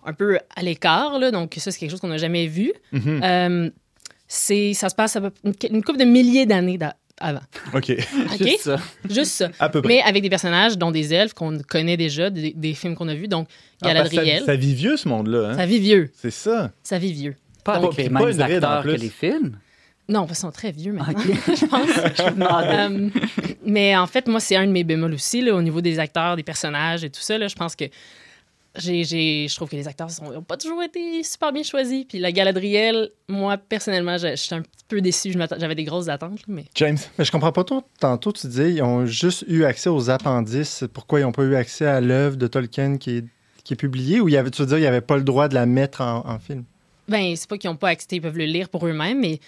[0.06, 1.20] un peu à l'écart.
[1.32, 2.72] Donc ça, c'est quelque chose qu'on n'a jamais vu.
[2.94, 3.22] Mhm.
[3.24, 3.70] Euh,
[4.36, 7.42] c'est, ça se passe à peu- une, une couple de milliers d'années d'a- avant.
[7.74, 7.92] OK.
[8.40, 8.78] Juste ça.
[9.10, 9.50] Juste ça.
[9.60, 9.88] À peu près.
[9.96, 13.14] Mais avec des personnages, dont des elfes qu'on connaît déjà, des, des films qu'on a
[13.14, 13.28] vus.
[13.28, 13.48] Donc,
[13.82, 14.40] Ah, Galadriel.
[14.40, 15.50] ça, ça vit vieux, ce monde-là.
[15.52, 15.56] hein?
[15.56, 16.10] ça vit vieux.
[16.16, 16.72] C'est ça.
[16.82, 17.36] Ça vit vieux.
[17.64, 19.58] Pas Donc, avec les mêmes acteurs que les films?
[20.10, 21.56] Non, parce qu'ils sont très vieux maintenant, OK.
[21.56, 21.88] je pense.
[22.18, 23.04] Je.
[23.06, 23.10] Euh,
[23.66, 26.36] mais en fait, moi, c'est un de mes bémols aussi, là, au niveau des acteurs,
[26.36, 27.38] des personnages et tout ça.
[27.38, 27.86] Là, je pense que
[28.76, 32.06] j'ai, j'ai- je trouve que les acteurs n'ont pas toujours été super bien choisis.
[32.06, 35.02] Puis la Galadriel, moi, personnellement, je- j'étais un petit peu
[35.38, 36.98] m'attends- J'avais des grosses attentes, mais James?
[37.18, 37.84] Mais je comprends pas trop.
[38.00, 40.86] Tantôt, tu disais, ils ont juste eu accès aux appendices.
[40.94, 43.26] Pourquoi ils n'ont pas eu accès à l'œuvre de Tolkien qui est,
[43.64, 44.20] qui est publiée?
[44.20, 45.66] Ou il y avait, tu veux dire, il n'y avait pas le droit de la
[45.66, 46.64] mettre en, en film?
[47.08, 49.20] ben, c'est pas qu'ils n'ont pas accès, ils peuvent le lire pour eux-mêmes.
[49.20, 49.40] Mais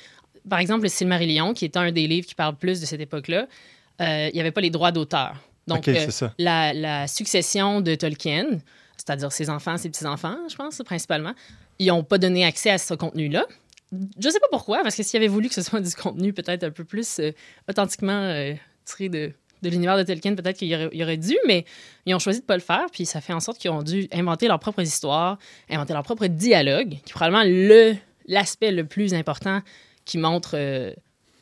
[0.47, 3.47] par exemple, le Silmarillion, qui est un des livres qui parle plus de cette époque-là,
[4.01, 5.35] euh, il n'y avait pas les droits d'auteur.
[5.65, 6.33] Donc, OK, euh, c'est ça.
[6.37, 8.45] la, la succession de Tolkien,
[8.97, 11.33] c'est-à-dire ses enfants, ses petits-enfants, je pense, principalement,
[11.79, 13.45] ils n'ont pas donné accès à ce contenu-là.
[13.91, 16.63] Je sais pas pourquoi, parce que s'ils avaient voulu que ce soit du contenu peut-être
[16.63, 17.31] un peu plus euh,
[17.69, 18.53] authentiquement euh,
[18.83, 19.31] tiré de,
[19.61, 21.65] de l'univers de Tolkien, peut-être qu'il aurait, aurait, dû, mais
[22.05, 24.07] ils ont choisi de pas le faire, puis ça fait en sorte qu'ils ont dû
[24.11, 25.37] inventer leurs propres histoires,
[25.69, 27.95] inventer leur propre dialogue, qui est probablement le,
[28.27, 29.61] l'aspect le plus important
[30.03, 30.91] qui montre euh,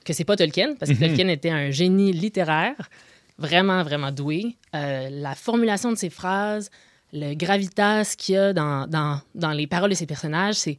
[0.06, 1.08] que c'est pas Tolkien, parce que mm-hmm.
[1.08, 2.90] Tolkien était un génie littéraire,
[3.38, 4.58] vraiment, vraiment doué.
[4.74, 6.70] la formulation de ses phrases,
[7.14, 10.78] le gravitas qu'il y a dans, dans, dans, les paroles de ces personnages, c'est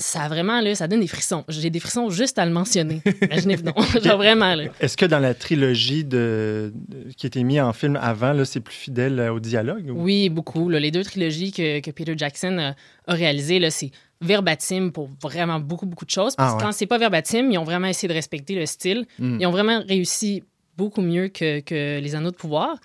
[0.00, 1.44] ça vraiment là, ça donne des frissons.
[1.48, 3.02] J'ai des frissons juste à le mentionner.
[3.22, 4.64] Imaginez-vous donc, genre vraiment là.
[4.78, 6.72] Est-ce que dans la trilogie de,
[7.16, 10.68] qui a été mise en film avant, là, c'est plus fidèle au dialogue Oui, beaucoup.
[10.68, 12.74] Les deux trilogies que, que Peter Jackson a,
[13.10, 16.36] a réalisées, là, c'est verbatim pour vraiment beaucoup beaucoup de choses.
[16.36, 19.06] Parce ah, que quand c'est pas verbatim, ils ont vraiment essayé de respecter le style.
[19.18, 19.38] Hmm.
[19.40, 20.44] Ils ont vraiment réussi
[20.76, 22.76] beaucoup mieux que, que les Anneaux de pouvoir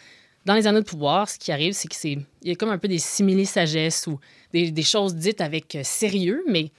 [0.46, 2.88] dans les anneaux de pouvoir, ce qui arrive, c'est qu'il y a comme un peu
[2.88, 4.20] des simili-sagesse ou
[4.52, 6.72] des, des, choses dites avec euh, sérieux, mais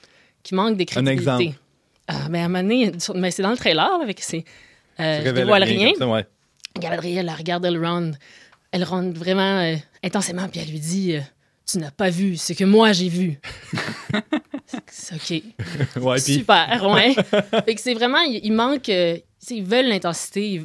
[0.42, 1.44] qui manquent des Un exemple.
[2.07, 4.44] Ah, à un moment donné, mais c'est dans le trailer, avec c'est.
[5.00, 5.92] Euh, je dévoile rien.
[5.98, 6.27] Ça, ouais.
[6.79, 8.12] Galadriel, elle regarde Elrond.
[8.70, 11.16] Elle rentre vraiment euh, intensément, puis elle lui dit
[11.66, 13.40] Tu n'as pas vu ce que moi j'ai vu.
[15.14, 15.42] OK.
[16.03, 17.14] ouais, Super, ouais.
[17.64, 18.90] fait que c'est vraiment, il, manque
[19.50, 20.62] ils veulent l'intensité.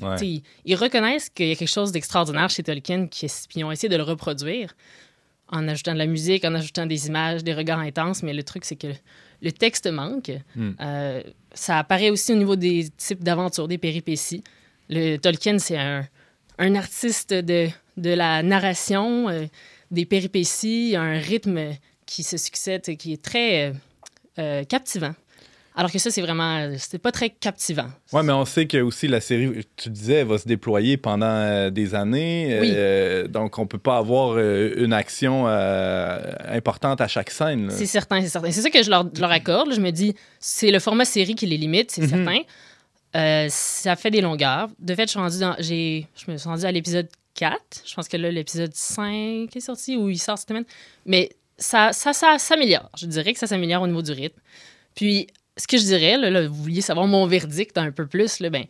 [0.66, 3.90] Ils, reconnaissent qu'il y a quelque chose d'extraordinaire chez Tolkien, qui, puis ils ont essayé
[3.90, 4.76] de le reproduire
[5.52, 8.24] en ajoutant de la musique, en ajoutant des images, des regards intenses.
[8.24, 8.94] Mais le truc, c'est que
[9.42, 10.32] le texte manque.
[10.56, 10.72] Hmm.
[10.80, 14.44] Euh, ça apparaît aussi au niveau des types d'aventures, des péripéties.
[14.90, 19.46] Le Tolkien, c'est un, artiste de, de la narration, euh,
[19.92, 23.74] des péripéties, un rythme qui se succède, qui est très
[24.38, 25.14] euh, captivant.
[25.80, 27.88] Alors que ça, c'est vraiment, c'était pas très captivant.
[28.12, 31.70] Ouais, mais on sait que aussi la série, tu disais, va se déployer pendant euh,
[31.70, 32.58] des années.
[32.60, 32.74] Oui.
[32.76, 37.70] Euh, donc, on peut pas avoir euh, une action importante à chaque scène.
[37.72, 38.52] C'est certain, c'est certain.
[38.52, 39.74] C'est ça que je leur, leur accorde.
[39.74, 42.26] Je me dis, c'est le format série qui les limite, c'est mhm.
[43.14, 43.48] certain.
[43.50, 44.68] ça fait des longueurs.
[44.80, 47.58] De fait, je suis rendu dans, j'ai, je me suis rendu à l'épisode 4.
[47.86, 50.66] Je pense que là, l'épisode 5 est sorti ou il sort cette semaine.
[51.06, 52.90] Mais ça, ça, ça s'améliore.
[52.98, 54.42] Je dirais que ça s'améliore au niveau du rythme.
[54.94, 55.28] Puis,
[55.60, 58.66] ce que je dirais, là, vous vouliez savoir mon verdict un peu plus, là, ben,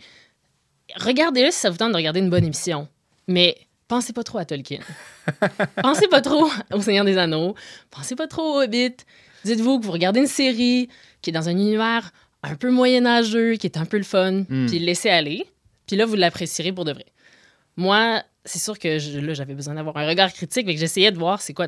[0.96, 2.88] regardez-le si ça vous tente de regarder une bonne émission.
[3.28, 3.56] Mais
[3.88, 4.80] pensez pas trop à Tolkien.
[5.82, 7.56] pensez pas trop au Seigneur des Anneaux.
[7.92, 8.96] Pensez pas trop au Hobbit.
[9.46, 10.90] Dites-vous que vous regardez une série
[11.22, 14.68] qui est dans un univers un peu moyenâgeux, qui est un peu le fun, hmm.
[14.68, 15.46] puis laissez aller.
[15.86, 17.06] Puis là, vous l'apprécierez pour de vrai.
[17.78, 21.42] Moi, c'est sûr que là, j'avais besoin d'avoir un regard critique, mais j'essayais de voir
[21.42, 21.68] c'est quoi,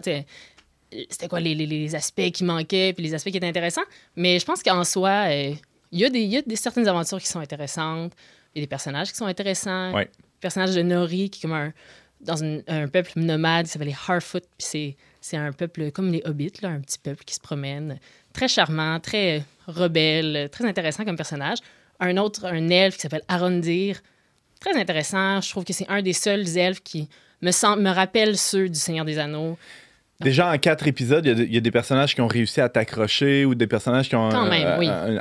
[1.09, 3.83] c'était quoi les, les, aspects qui manquaient, puis les aspects qui étaient intéressants.
[4.15, 5.53] Mais je pense qu'en soi, euh,
[5.91, 8.13] il y, a des, y a des, certaines aventures qui sont intéressantes.
[8.53, 9.97] Il y a des personnages qui sont intéressants.
[9.97, 10.07] Le
[10.39, 11.73] personnage de Nori, qui est comme un,
[12.21, 16.61] dans un peuple nomade, qui s'appelle les Harfoot, puis c'est un peuple comme les Hobbits,
[16.61, 17.99] là, un petit peuple qui se promène.
[18.33, 21.59] Très charmant, très rebelle, très intéressant comme personnage.
[21.99, 24.01] Un autre, un elfe qui s'appelle Arondir.
[24.59, 25.41] Très intéressant.
[25.41, 27.07] Je trouve que c'est un des seuls elfes qui
[27.41, 29.57] me, semble, me rappelle ceux du Seigneur des Anneaux.
[30.21, 33.55] Déjà en quatre épisodes, il y, a des personnages qui ont réussi à t'accrocher ou
[33.55, 34.29] des personnages qui ont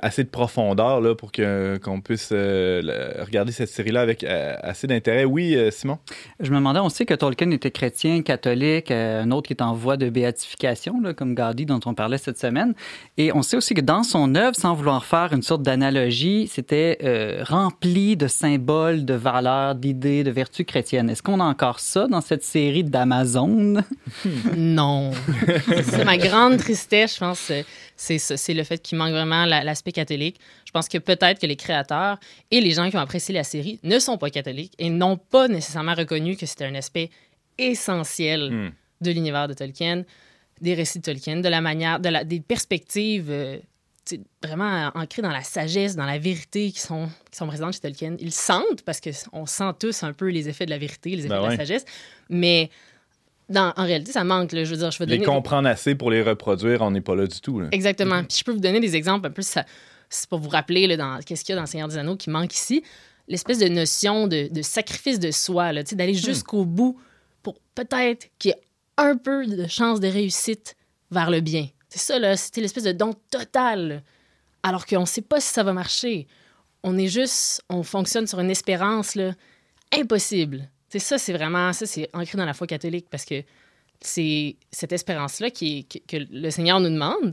[0.03, 2.83] assez de profondeur là, pour qu'on puisse euh,
[3.25, 5.25] regarder cette série-là avec euh, assez d'intérêt.
[5.25, 5.99] Oui, euh, Simon?
[6.41, 9.75] Je me demandais, on sait que Tolkien était chrétien, catholique, un autre qui est en
[9.75, 12.75] voie de béatification, là, comme Gaudy dont on parlait cette semaine.
[13.17, 16.99] Et on sait aussi que dans son œuvre, sans vouloir faire une sorte d'analogie, c'était
[17.43, 21.11] rempli de symboles, de valeurs, d'idées, de vertus chrétiennes.
[21.11, 23.83] Est-ce qu'on a encore ça dans cette série d'Amazon?
[24.57, 24.90] non.
[25.85, 27.53] c'est ma grande tristesse, je pense.
[27.97, 30.41] C'est le fait qu'il manque vraiment l'aspect catholique.
[30.65, 32.19] Je pense que peut-être que les créateurs
[32.51, 35.49] et les gens qui ont apprécié la série ne sont pas catholiques et n'ont pas
[35.49, 37.11] nécessairement reconnu que c'était un aspect
[37.59, 38.73] essentiel hmm.
[39.01, 40.05] de l'univers de Tolkien,
[40.61, 43.59] des récits de Tolkien, de la manière, de la, des perspectives euh,
[44.43, 48.17] vraiment ancrées dans la sagesse, dans la vérité qui sont, qui sont présentes chez Tolkien.
[48.19, 51.29] Ils sentent, parce qu'on sent tous un peu les effets de la vérité, les effets
[51.29, 51.85] ben de la sagesse,
[52.29, 52.71] mais
[53.59, 54.51] en réalité, ça manque.
[54.53, 57.27] je veux dire, je veux Les comprendre assez pour les reproduire, on n'est pas là
[57.27, 57.63] du tout.
[57.73, 58.23] Exactement.
[58.25, 61.19] Puis je peux vous donner des exemples un peu, c'est pour vous rappeler là, dans
[61.25, 62.83] qu'est-ce qu'il y a dans Seigneur des Anneaux qui manque ici.
[63.29, 66.17] L'espèce de notion de, sacrifice de soi, d'aller hmm.
[66.17, 66.99] jusqu'au bout
[67.43, 68.61] pour peut-être qu'il y ait
[68.97, 70.77] un peu de chance de réussite
[71.11, 71.69] vers le bien.
[71.89, 72.37] C'est ça, là.
[72.37, 74.03] C'était l'espèce de don total.
[74.63, 76.27] Alors qu'on ne sait pas si ça va marcher.
[76.83, 79.33] On est juste, on fonctionne sur une espérance, là,
[79.93, 80.69] impossible.
[80.91, 83.43] C'est ça, c'est vraiment, ça, c'est ancré dans la foi catholique parce que
[84.01, 87.33] c'est cette espérance-là qui, que, le Seigneur nous demande,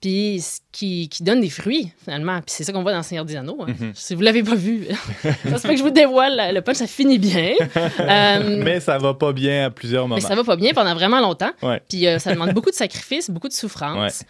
[0.00, 0.42] puis
[0.72, 2.40] qui, qui, donne des fruits, finalement.
[2.40, 3.62] Puis c'est ça qu'on voit dans le Seigneur des Anneaux.
[3.62, 3.72] Hein.
[3.72, 3.94] Mm-hmm.
[3.94, 4.86] Si vous l'avez pas vu,
[5.22, 7.54] ça se que je vous dévoile, le punch, ça finit bien.
[8.00, 10.16] Euh, mais ça va pas bien à plusieurs moments.
[10.16, 11.52] Mais ça va pas bien pendant vraiment longtemps.
[11.88, 14.24] Puis euh, ça demande beaucoup de sacrifices, beaucoup de souffrance.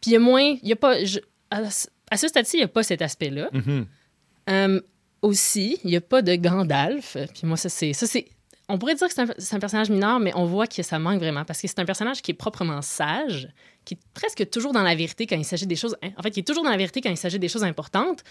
[0.00, 0.96] Puis il y a moins, il y a pas,
[1.50, 1.70] à,
[2.16, 3.48] ce stade-ci, il n'y a pas cet aspect-là.
[3.52, 3.86] Mhm.
[4.50, 4.80] Euh,
[5.22, 7.16] aussi, il n'y a pas de Gandalf.
[7.34, 8.26] Puis moi, ça, c'est, ça, c'est,
[8.68, 11.44] on pourrait dire que c'est un, personnage mineur, mais on voit que ça manque vraiment
[11.44, 13.48] parce que c'est un personnage qui est proprement sage,
[13.84, 15.96] qui est presque toujours dans la vérité quand il s'agit des choses.
[16.16, 18.22] En fait, il est toujours dans la vérité quand il s'agit des choses importantes.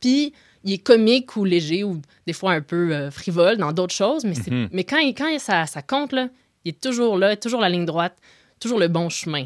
[0.00, 0.32] Puis
[0.64, 4.24] il est comique ou léger ou des fois un peu euh, frivole dans d'autres choses,
[4.24, 4.68] mais, Mhm.
[4.72, 6.28] mais quand, il, quand ça, ça compte, là,
[6.64, 8.16] il est toujours là, toujours la ligne droite,
[8.60, 9.44] toujours le bon chemin.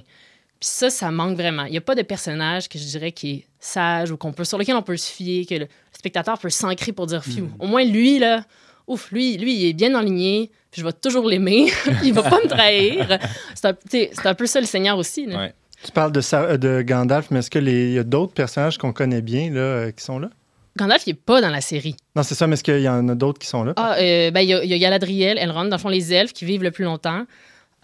[0.60, 1.64] Puis ça, ça manque vraiment.
[1.64, 4.44] Il n'y a pas de personnage que je dirais qui est sage ou qu'on peut,
[4.44, 5.66] sur lequel on peut se fier, que le
[5.96, 7.50] spectateur peut s'ancrer pour dire fiou.
[7.58, 8.44] Au moins, lui, là,
[8.86, 12.22] ouf, lui, lui, il est bien enligné, puis je vais toujours l'aimer, puis il va
[12.22, 13.18] pas me trahir.
[13.54, 15.26] C'est un, un peu ça le Seigneur aussi.
[15.26, 15.38] là.
[15.38, 15.54] Ouais.
[15.84, 19.50] Tu parles de, de Gandalf, mais est-ce qu'il y a d'autres personnages qu'on connaît bien
[19.50, 20.28] là, euh, qui sont là?
[20.76, 21.94] Gandalf, il n'est pas dans la série.
[22.16, 23.72] Non, c'est ça, mais est-ce qu'il y en a d'autres qui sont là?
[23.76, 26.12] Ah, euh, ben, il y a, il y a Galadriel, Elrond, dans le fond, les
[26.12, 27.24] elfes qui vivent le plus longtemps.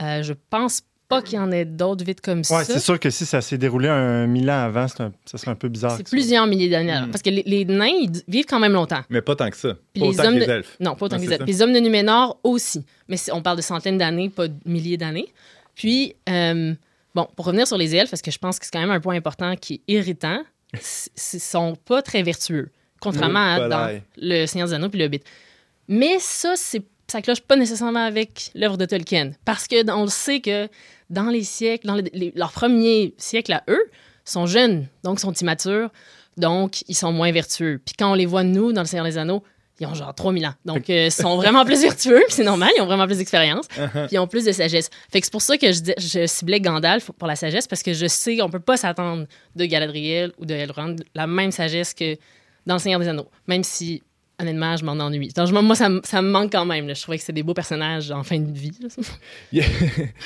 [0.03, 2.65] Euh, je pense pas qu'il y en ait d'autres vite comme ouais, ça.
[2.65, 5.55] c'est sûr que si ça s'est déroulé un mille ans avant, un- ça serait un
[5.55, 5.97] peu bizarre.
[5.97, 6.99] C'est plusieurs milliers d'années.
[7.07, 7.11] Mm.
[7.11, 9.03] Parce que les, les nains, ils vivent quand même longtemps.
[9.11, 9.75] Mais pas tant que ça.
[9.93, 10.77] Puis pas les autant hommes que les de- elfes.
[10.81, 11.39] Non, pas autant Ah, que les elfes.
[11.41, 11.45] ça.
[11.47, 12.85] Les hommes de Numénor aussi.
[13.09, 15.33] Mais on parle de centaines d'années, pas de milliers d'années.
[15.75, 16.73] Puis, euh,
[17.15, 19.01] bon, pour revenir sur les elfes, parce que je pense que c'est quand même un
[19.01, 24.01] point important qui est irritant, ils sont pas très vertueux, contrairement à dans.
[24.17, 25.21] Le Seigneur des Anneaux puis le Hobbit.
[25.87, 29.33] Mais ça, c'est ça cloche pas nécessairement avec l'œuvre de Tolkien.
[29.45, 30.69] Parce que on le sait que
[31.11, 33.85] dans les siècles, dans les- les- leurs premiers siècles à eux,
[34.25, 35.91] sont jeunes, donc sont immatures,
[36.37, 37.81] donc ils sont moins vertueux.
[37.85, 39.43] Puis quand on les voit, nous, dans le Seigneur des Anneaux,
[39.81, 40.55] ils ont genre 3000 ans.
[40.65, 43.67] Donc, euh, ils sont vraiment plus vertueux, puis c'est normal, ils ont vraiment plus d'expérience,
[43.69, 44.89] puis ils ont plus de sagesse.
[45.11, 47.93] Fait que c'est pour ça que je, je ciblais Gandalf pour la sagesse, parce que
[47.93, 52.17] je sais qu'on peut pas s'attendre de Galadriel ou de Elrond la même sagesse que
[52.67, 54.03] dans le Seigneur des Anneaux, même si,
[54.41, 55.29] honnêtement, je m'en ennuie.
[55.37, 56.87] Donc, moi, ça, me- ça me manque quand même.
[56.89, 56.95] là.
[56.95, 58.73] Je trouvais que c'est des beaux personnages en fin de vie.
[59.53, 59.65] Il y a,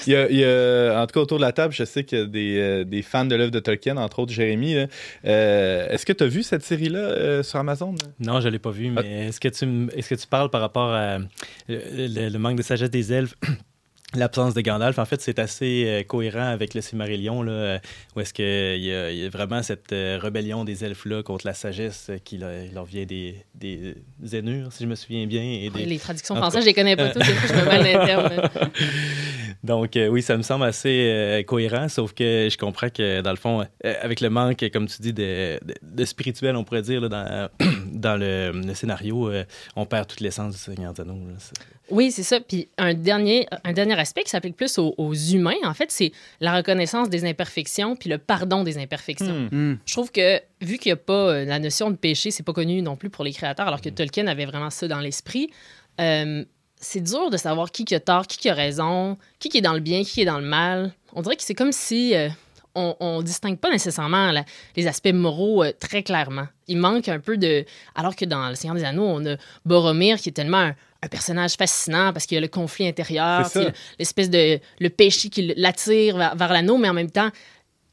[0.07, 2.05] il y a- il y a- en tout cas, autour de la table, je sais
[2.05, 4.77] qu'il y a des, euh, des fans de l'œuvre de Tolkien, entre autres Jérémy.
[5.25, 7.93] Euh, Est-ce que tu as vu cette série-là euh, sur Amazon?
[7.93, 8.09] là?
[8.21, 10.51] Non, je ne l'ai pas vu, mais est-ce que, tu, m- est-ce que tu parles
[10.51, 11.19] par rapport à
[11.69, 13.35] le, le manque de sagesse des elfes?
[14.15, 17.79] L'absence de Gandalf, en fait, c'est assez euh, cohérent avec le Silmarillion, là, euh,
[18.17, 22.11] où est-ce qu'il y, y a vraiment cette euh, rébellion des elfes-là contre la sagesse
[22.25, 25.43] qui leur, leur vient des, des Zénurs, si je me souviens bien.
[25.43, 25.85] Et des...
[25.85, 27.23] Les traductions En françaises, je les connais pas toutes.
[27.23, 28.51] Je me mets à l'interne.
[29.63, 33.67] Donc, oui, ça me semble assez cohérent, sauf que je comprends que, dans le fond,
[33.85, 37.49] avec le manque, comme tu dis, de, de- de spirituel, on pourrait dire, là, dans,
[37.93, 39.31] dans le, le scénario,
[39.77, 41.19] on perd toute l'essence du Seigneur des Anneaux.
[41.91, 42.41] Oui, c'est ça.
[42.41, 46.13] Puis un dernier, un dernier aspect qui s'applique plus aux, aux humains, en fait, c'est
[46.41, 49.49] la reconnaissance des imperfections puis le pardon des imperfections.
[49.51, 49.73] Hmm.
[49.73, 49.79] Hmm.
[49.87, 52.53] Je trouve que, vu qu'il n'y a pas euh, la notion de péché, c'est pas
[52.53, 55.49] connu non plus pour les créateurs, alors que Tolkien avait vraiment ça dans l'esprit,
[56.01, 56.45] euh,
[56.81, 59.63] c'est dur de savoir qui qui a tort, qui qui a raison, qui qui est
[59.63, 60.93] dans le bien, qui qui est dans le mal.
[61.15, 62.29] On dirait que c'est comme si euh,
[62.75, 64.45] on, on distingue pas nécessairement la-
[64.77, 66.47] les aspects moraux euh, très clairement.
[66.69, 67.65] Il manque un peu de...
[67.97, 71.09] Alors que dans Le Seigneur des Anneaux, on a Boromir qui est tellement un, un
[71.09, 73.49] personnage fascinant parce qu'il y a le conflit intérieur,
[73.99, 74.59] l'espèce de...
[74.81, 77.31] le péché qui l'attire vers, vers l'anneau, mais en même temps,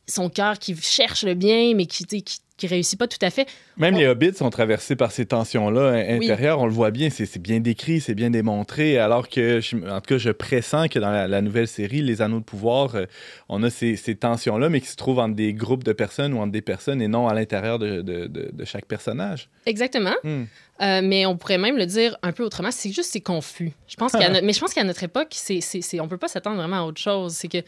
[0.07, 3.47] son cœur qui cherche le bien, mais qui, qui, qui réussit pas tout à fait.
[3.77, 6.23] Même On- les hobbits sont traversés par ces tensions-là Oui.
[6.23, 6.59] intérieures.
[6.61, 8.97] On le voit bien, c'est bien décrit, c'est bien démontré.
[8.97, 12.21] Alors que, je- en tout cas, je pressens que dans la, la nouvelle série, Les
[12.21, 13.05] Anneaux de pouvoir, euh,
[13.49, 16.39] on a ces, ces tensions-là, mais qui se trouvent entre des groupes de personnes ou
[16.39, 19.49] entre des personnes et non à l'intérieur de, de- de- de chaque personnage.
[19.65, 20.15] Exactement.
[20.23, 20.43] Hmm.
[20.81, 22.71] Euh, mais on pourrait même le dire un peu autrement.
[22.71, 23.71] C'est juste c'est confus.
[23.87, 25.59] Je pense no- mais je pense qu'à notre époque, c'est,
[25.99, 27.33] on peut pas s'attendre vraiment à autre chose.
[27.33, 27.59] C'est que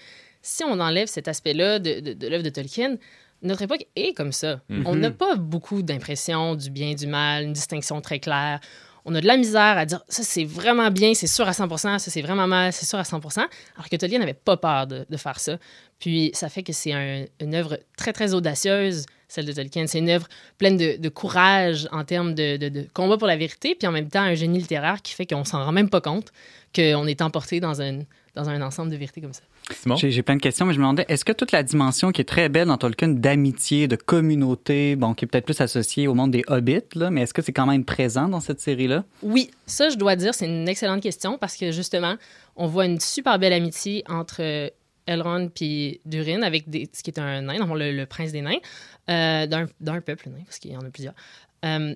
[0.42, 2.96] si on enlève cet aspect-là de, de l'œuvre de Tolkien,
[3.42, 4.62] notre époque est comme ça.
[4.70, 4.84] Mhm.
[4.88, 8.60] On n'a pas beaucoup d'impressions du bien, du mal, une distinction très claire.
[9.10, 11.78] On a de la misère à dire ça c'est vraiment bien, c'est sûr à 100
[11.78, 13.22] ça c'est vraiment mal, c'est sûr à 100
[13.78, 15.58] alors que Tolkien n'avait pas peur de, de faire ça.
[15.98, 19.88] Puis ça fait que c'est un- une œuvre très, très audacieuse, celle de Tolkien.
[19.88, 23.38] C'est une œuvre pleine de, de courage en termes de, de- de combat pour la
[23.38, 26.02] vérité, puis en même temps un génie littéraire qui fait qu'on s'en rend même pas
[26.02, 26.34] compte
[26.76, 28.00] qu'on est emporté dans un,
[28.36, 29.44] dans un ensemble de vérité comme ça.
[29.74, 29.96] Simon?
[29.96, 32.26] J'ai plein de questions, mais je me demandais, est-ce que toute la dimension qui est
[32.26, 36.32] très belle dans Tolkien d'amitié, de communauté, bon, qui est peut-être plus associée au monde
[36.32, 39.04] des hobbits, là, mais est-ce que c'est quand même présent dans cette série-là?
[39.24, 42.16] Oui, ça, je dois dire, c'est une excellente question parce que justement,
[42.56, 44.70] on voit une super belle amitié entre euh,
[45.08, 48.42] Elrond puis Durin, avec des, ce qui est un nain, dans le, le, prince des
[48.42, 48.60] nains,
[49.10, 51.16] euh, d'un peuple nain, parce qu'il y en a plusieurs.
[51.66, 51.96] Euh,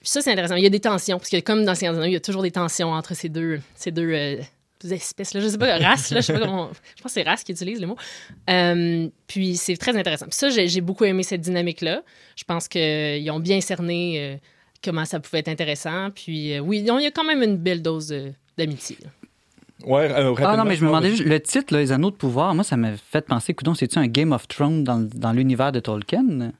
[0.00, 0.54] puis ça, c'est intéressant.
[0.54, 2.20] Il y a des tensions, parce que comme dans Seigneur des Anneaux, il y a
[2.20, 4.36] toujours des tensions entre ces deux, ces deux euh,
[4.84, 5.40] espèces, là.
[5.40, 7.52] je sais pas, races, là, je sais pas comment, je pense que c'est race qui
[7.52, 7.96] utilise le mot.
[8.48, 10.26] Euh, puis c'est très intéressant.
[10.26, 12.02] Puis ça, j'ai beaucoup aimé cette dynamique-là.
[12.36, 14.36] Je pense qu'ils ont bien cerné euh,
[14.82, 16.10] comment ça pouvait être intéressant.
[16.14, 18.96] Puis euh, oui, il y a quand même une belle dose euh, d'amitié.
[19.84, 22.52] Ouais, euh, ah non, mais je me demandais juste, le titre, Les Anneaux de pouvoir,
[22.54, 25.78] moi, ça m'a fait penser, coudon, c'est-tu un Game of Thrones dans, dans l'univers de
[25.78, 26.52] Tolkien?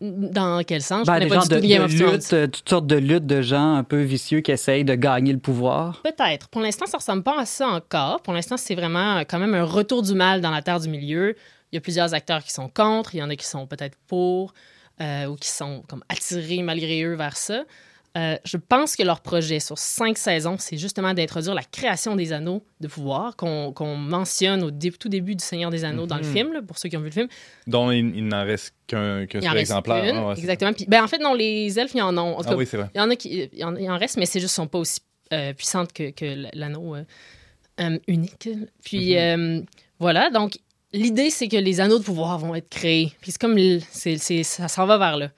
[0.00, 1.06] Dans quel sens?
[1.06, 4.40] Ben, de, Game of lutte, euh, toutes sortes de luttes de gens un peu vicieux
[4.40, 6.02] qui essayent de gagner le pouvoir.
[6.02, 6.48] Peut-être.
[6.48, 8.22] Pour l'instant, ça ressemble pas à ça encore.
[8.22, 11.34] Pour l'instant, c'est vraiment quand même un retour du mal dans la Terre du Milieu.
[11.72, 13.96] Il y a plusieurs acteurs qui sont contre, il y en a qui sont peut-être
[14.06, 14.54] pour
[15.00, 17.64] euh, ou qui sont comme attirés malgré eux vers ça.
[18.18, 22.32] Euh, je pense que leur projet sur cinq saisons, c'est justement d'introduire la création des
[22.32, 26.32] anneaux de pouvoir qu'on mentionne au tout début du Seigneur des Anneaux dans le mhm.
[26.32, 27.28] film, pour ceux qui ont vu le film.
[27.66, 30.14] Dont il, n'en reste qu'un seul exemplaire.
[30.16, 30.72] Ah, exactement.
[30.72, 32.38] Puis, ben, en fait, non, les elfes, il y en ont.
[32.44, 32.88] ah oui, c'est vrai.
[32.94, 35.00] Il y en a qui il en, reste, mais c'est juste sont pas aussi
[35.32, 38.48] euh, puissantes que, que l'anneau euh, unique.
[38.82, 39.64] Puis mhm.
[40.00, 40.58] voilà, donc
[40.92, 43.12] l'idée, c'est que les anneaux de pouvoir vont être créés.
[43.20, 43.58] Puis c'est comme,
[44.42, 45.30] ça s'en va vers là.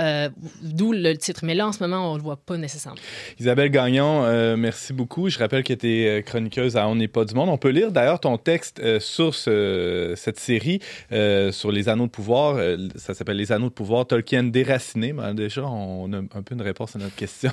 [0.00, 0.28] Euh,
[0.62, 1.40] d'où le titre.
[1.44, 3.00] Mais là, en ce moment, on ne le voit pas nécessairement.
[3.38, 5.28] Isabelle Gagnon, euh, merci beaucoup.
[5.28, 7.50] Je rappelle que tu es euh, chroniqueuse à On n'est pas du monde.
[7.50, 10.80] On peut lire d'ailleurs ton texte sur cette série,
[11.10, 12.58] sur les anneaux de pouvoir.
[12.96, 15.12] ça s'appelle Les anneaux de pouvoir, Tolkien déraciné.
[15.12, 17.52] Ben, déjà, on a un peu une réponse à notre question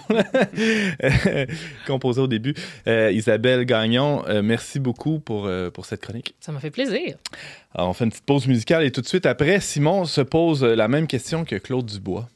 [1.86, 2.56] qu'on posait au début.
[2.88, 6.36] Isabelle Gagnon, merci beaucoup pour, pour cette chronique.
[6.40, 7.16] Ça m'a fait plaisir.
[7.76, 10.64] Alors, on fait une petite pause musicale et tout de suite après, Simon se pose
[10.64, 12.28] la même question que Claude Dubois.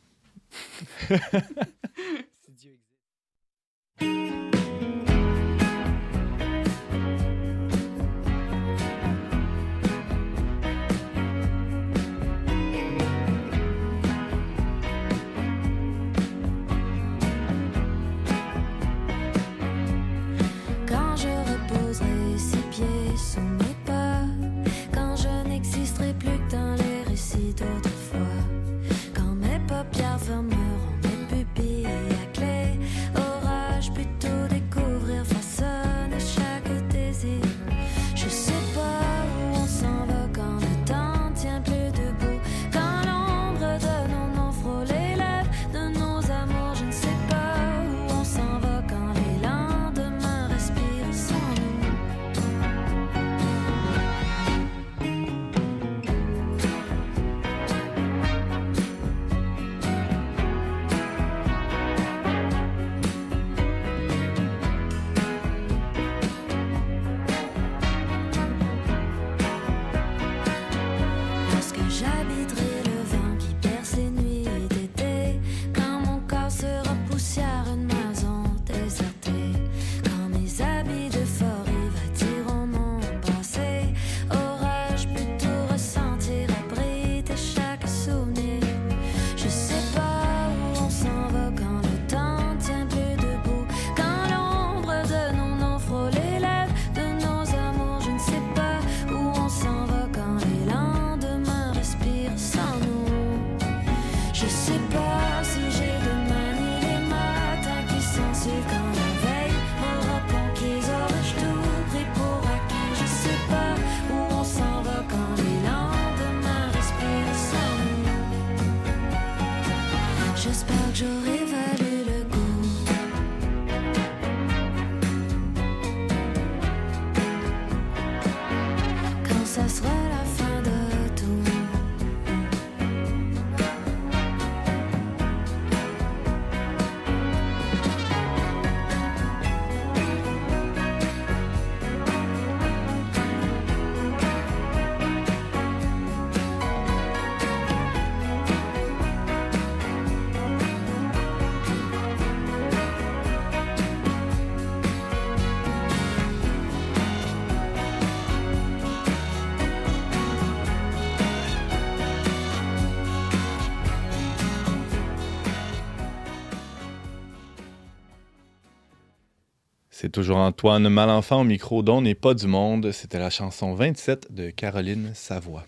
[170.10, 172.92] Toujours Antoine Malenfant au micro dont n'est pas du monde.
[172.92, 175.66] C'était la chanson 27 de Caroline Savoie.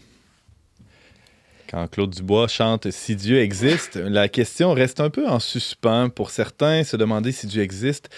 [1.69, 6.09] Quand Claude Dubois chante Si Dieu existe, la question reste un peu en suspens.
[6.09, 8.09] Pour certains, se demander si Dieu existe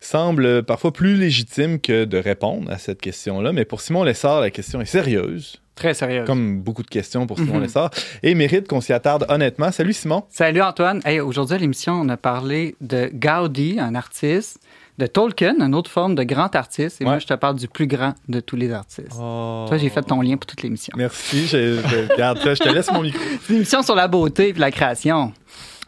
[0.00, 3.52] semble parfois plus légitime que de répondre à cette question-là.
[3.52, 5.60] Mais pour Simon Lessard, la question est sérieuse.
[5.74, 6.26] Très sérieuse.
[6.26, 7.62] Comme beaucoup de questions pour Simon mhm.
[7.62, 7.90] Lessard.
[8.22, 9.70] Et mérite qu'on s'y attarde honnêtement.
[9.70, 10.24] Salut Simon.
[10.30, 11.02] Salut Antoine.
[11.22, 14.58] Aujourd'hui à l'émission, on a parlé de Gaudi, un artiste
[14.98, 17.00] de Tolkien, une autre forme de grand artiste.
[17.00, 19.16] Et moi, je te parle du plus grand de tous les artistes.
[19.18, 19.66] Oh.
[19.68, 20.92] Toi, j'ai fait ton lien pour toute l'émission.
[20.96, 21.46] Merci.
[21.46, 23.22] Je, je, je te laisse mon micro.
[23.42, 25.32] C'est une émission sur la beauté et la création.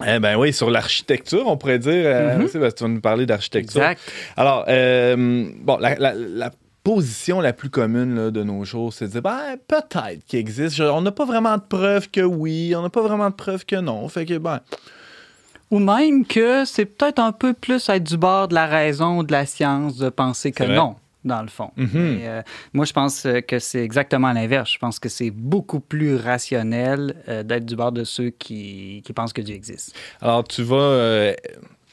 [0.07, 1.93] Eh ben oui, sur l'architecture, on pourrait dire.
[1.93, 2.51] Euh, mm-hmm.
[2.51, 3.81] tu vas nous parler d'architecture.
[3.81, 4.01] Exact.
[4.37, 6.51] Alors, euh, bon, la,
[6.85, 10.81] position la plus commune de nos jours, c'est de dire, ben, peut-être qu'il existe.
[10.81, 13.77] on n'a pas vraiment de preuves que oui, on n'a pas vraiment de preuves que
[13.77, 14.09] non.
[14.09, 14.61] Fait que, ben.
[15.71, 19.23] Ou même que c'est peut-être un peu plus être du bord de la raison ou
[19.23, 21.71] de la science de penser que non dans le fond.
[21.77, 21.89] Mhm.
[21.95, 22.43] Euh,
[22.73, 24.73] moi, je pense euh, que c'est exactement l'inverse.
[24.73, 29.13] Je pense que c'est beaucoup plus rationnel euh, d'être du bord de ceux qui, qui,
[29.13, 29.95] pensent que Dieu existe.
[30.23, 31.35] Alors, tu vas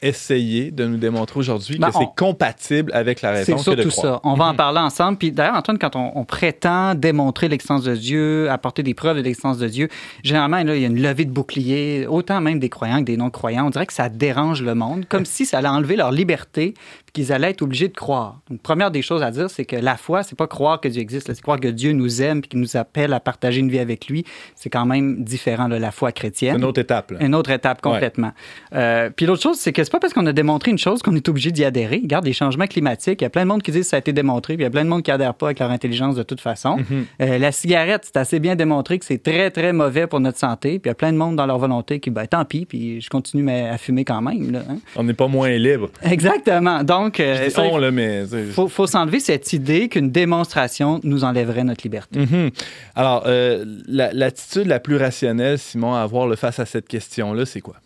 [0.02, 4.20] essayer de nous démontrer aujourd'hui ben, que c'est compatible avec la raison C'est surtout ça.
[4.24, 4.56] On va en mhm.
[4.56, 5.18] parler ensemble.
[5.18, 9.58] Puis d'ailleurs, Antoine, quand on, prétend démontrer l'existence de Dieu, apporter des preuves de l'existence
[9.58, 9.88] de Dieu,
[10.22, 13.16] généralement, là, il y a une levée de bouclier, autant même des croyants que des
[13.16, 13.66] non-croyants.
[13.66, 16.74] On dirait que ça dérange le monde, comme si ça allait enlever leur liberté
[17.16, 18.40] qu'ils allaient être obligés de croire.
[18.50, 21.00] Donc, première des choses à dire, c'est que la foi, c'est pas croire que Dieu
[21.00, 23.78] existe, c'est croire que Dieu nous aime et qu'il nous appelle à partager une vie
[23.78, 24.24] avec lui.
[24.54, 26.58] C'est quand même différent de la foi chrétienne.
[26.58, 27.14] Une autre étape.
[27.18, 28.32] Une autre étape complètement.
[28.74, 31.16] Euh, puis l'autre chose, c'est que c'est pas parce qu'on a démontré une chose qu'on
[31.16, 32.00] est obligé d'y adhérer.
[32.02, 33.22] Regarde les changements climatiques.
[33.22, 34.66] Il y a plein de monde qui disent que ça a été démontré, puis il
[34.66, 36.76] y a plein de monde qui adhère pas avec leur intelligence de toute façon.
[36.76, 37.04] Mm-hmm.
[37.22, 40.78] Euh, la cigarette, c'est assez bien démontré que c'est très très mauvais pour notre santé.
[40.78, 43.00] Puis il y a plein de monde dans leur volonté qui, ben tant pis, puis
[43.00, 44.52] je continue à fumer quand même.
[44.52, 44.76] Là, hein.
[44.96, 45.88] On n'est pas moins libre.
[46.02, 46.84] Exactement.
[46.84, 48.24] Donc, euh, mais.
[48.52, 52.20] Faut, faut s'enlever cette idée qu'une démonstration nous enlèverait notre liberté.
[52.20, 52.52] Mm-hmm.
[52.94, 57.60] Alors, euh, l'attitude la, plus rationnelle, Simon, à avoir le face à cette question-là, c'est
[57.60, 57.76] quoi?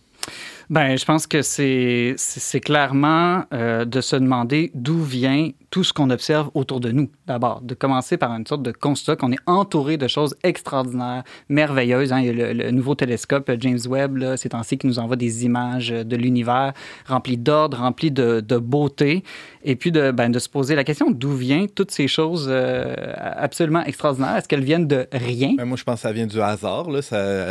[0.71, 6.11] Ben, je pense que c'est clairement euh, de se demander d'où vient tout ce qu'on
[6.11, 7.61] observe autour de nous, d'abord.
[7.61, 12.12] De commencer par une sorte de constat qu'on est entouré de choses extraordinaires, merveilleuses.
[12.12, 12.21] Hein.
[12.21, 15.45] Il y a le, nouveau télescope euh, James Webb, c'est ainsi qui nous envoie des
[15.45, 16.73] images de l'univers
[17.07, 19.25] remplies d'ordre, remplies de, beauté.
[19.64, 22.95] Et puis de, ben, de se poser la question d'où viennent toutes ces choses euh,
[23.16, 24.37] absolument extraordinaires?
[24.37, 25.55] Est-ce qu'elles viennent de rien?
[25.57, 26.91] Ben, moi, je pense que ça vient du hasard.
[26.91, 27.01] Là.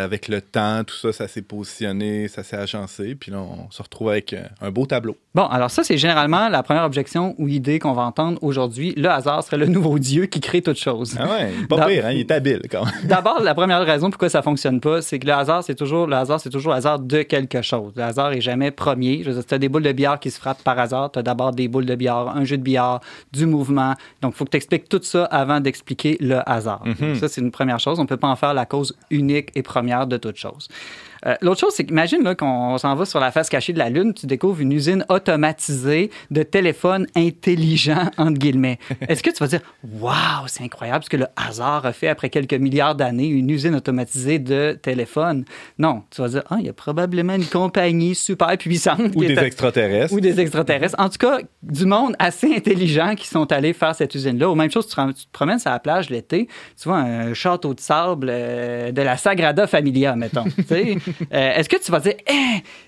[0.02, 3.09] Avec le temps, tout ça, ça s'est positionné, ça s'est agencé.
[3.16, 5.16] Puis là, on se retrouve avec euh, un beau tableau.
[5.36, 8.94] Bon, alors ça, c'est généralement la première objection ou idée qu'on va entendre aujourd'hui.
[8.98, 11.16] Le hasard serait le nouveau Dieu qui crée toute chose.
[11.20, 12.12] Ah ouais, pas pire, hein?
[12.12, 12.94] il est habile quand même.
[13.04, 16.16] D'abord, la première raison pourquoi ça fonctionne pas, c'est que le hasard, c'est toujours le
[16.16, 17.94] hasard, c'est toujours le hasard de quelque chose.
[17.96, 19.20] Le hasard est jamais premier.
[19.24, 21.12] Je veux dire, si tu as des boules de billard qui se frappent par hasard,
[21.12, 23.02] tu as d'abord des boules de billard, un jeu de billard,
[23.32, 23.94] du mouvement.
[24.22, 26.82] Donc, il faut que tu expliques tout ça avant d'expliquer le hasard.
[26.86, 27.16] Mhm.
[27.16, 28.00] Ça, c'est une première chose.
[28.00, 30.68] On ne peut pas en faire la cause unique et première de toute chose.
[31.26, 34.14] Euh, l'autre chose, c'est qu'imagine qu'on s'en va sur la face cachée de la Lune,
[34.14, 38.80] tu découvres une usine automatisée de téléphones intelligents, entre guillemets.
[39.08, 42.30] Est-ce que tu vas dire, waouh, c'est incroyable ce que le hasard a fait après
[42.30, 45.46] quelques milliards d'années, une usine automatisée de téléphones?
[45.78, 49.16] Non, tu vas dire, ah, il y a probablement une compagnie super puissante.
[49.16, 50.14] Ou des extraterrestres.
[50.14, 50.96] Ou des extraterrestres.
[50.98, 54.50] En tout cas, du monde assez intelligent qui sont allés faire cette usine-là.
[54.50, 56.48] Ou même chose, tu te, promènes sur la plage l'été,
[56.82, 60.46] tu vois un château de sable euh, de la Sagrada Familia, mettons.
[61.32, 62.16] Euh, est-ce que tu vas dire,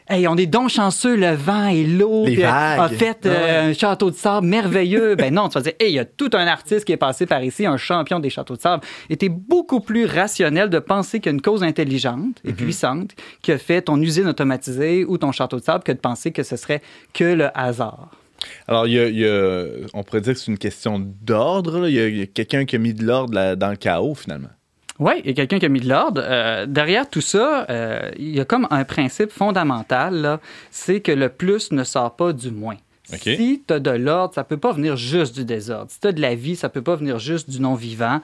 [0.10, 4.16] hey, on est donc chanceux, le vent et l'eau a fait euh, un château de
[4.16, 5.16] sable merveilleux?
[5.18, 7.26] ben non, tu vas dire, hey, il y a tout un artiste qui est passé
[7.26, 8.84] par ici, un champion des châteaux de sable.
[9.10, 12.56] Et tu beaucoup plus rationnel de penser qu'il y a une cause intelligente et mhm.
[12.56, 13.12] puissante
[13.42, 16.44] qui a fait ton usine automatisée ou ton château de sable que de penser que
[16.44, 16.82] ce serait
[17.14, 18.10] que le hasard.
[18.68, 21.88] Alors, il y, a, on pourrait dire que c'est une question d'ordre.
[21.88, 24.50] Il y a, quelqu'un qui a mis de l'ordre dans le chaos, finalement.
[25.02, 26.22] Oui, il y a quelqu'un qui a mis de l'ordre.
[26.24, 30.39] Euh, derrière tout ça, euh, il y a comme un principe fondamental,
[30.70, 32.78] c'est que le plus ne sort pas du moins.
[33.06, 35.89] Si tu as de l'ordre, ça peut pas venir juste du désordre.
[35.89, 38.22] Si tu as de la vie, ça peut pas venir juste du non-vivant.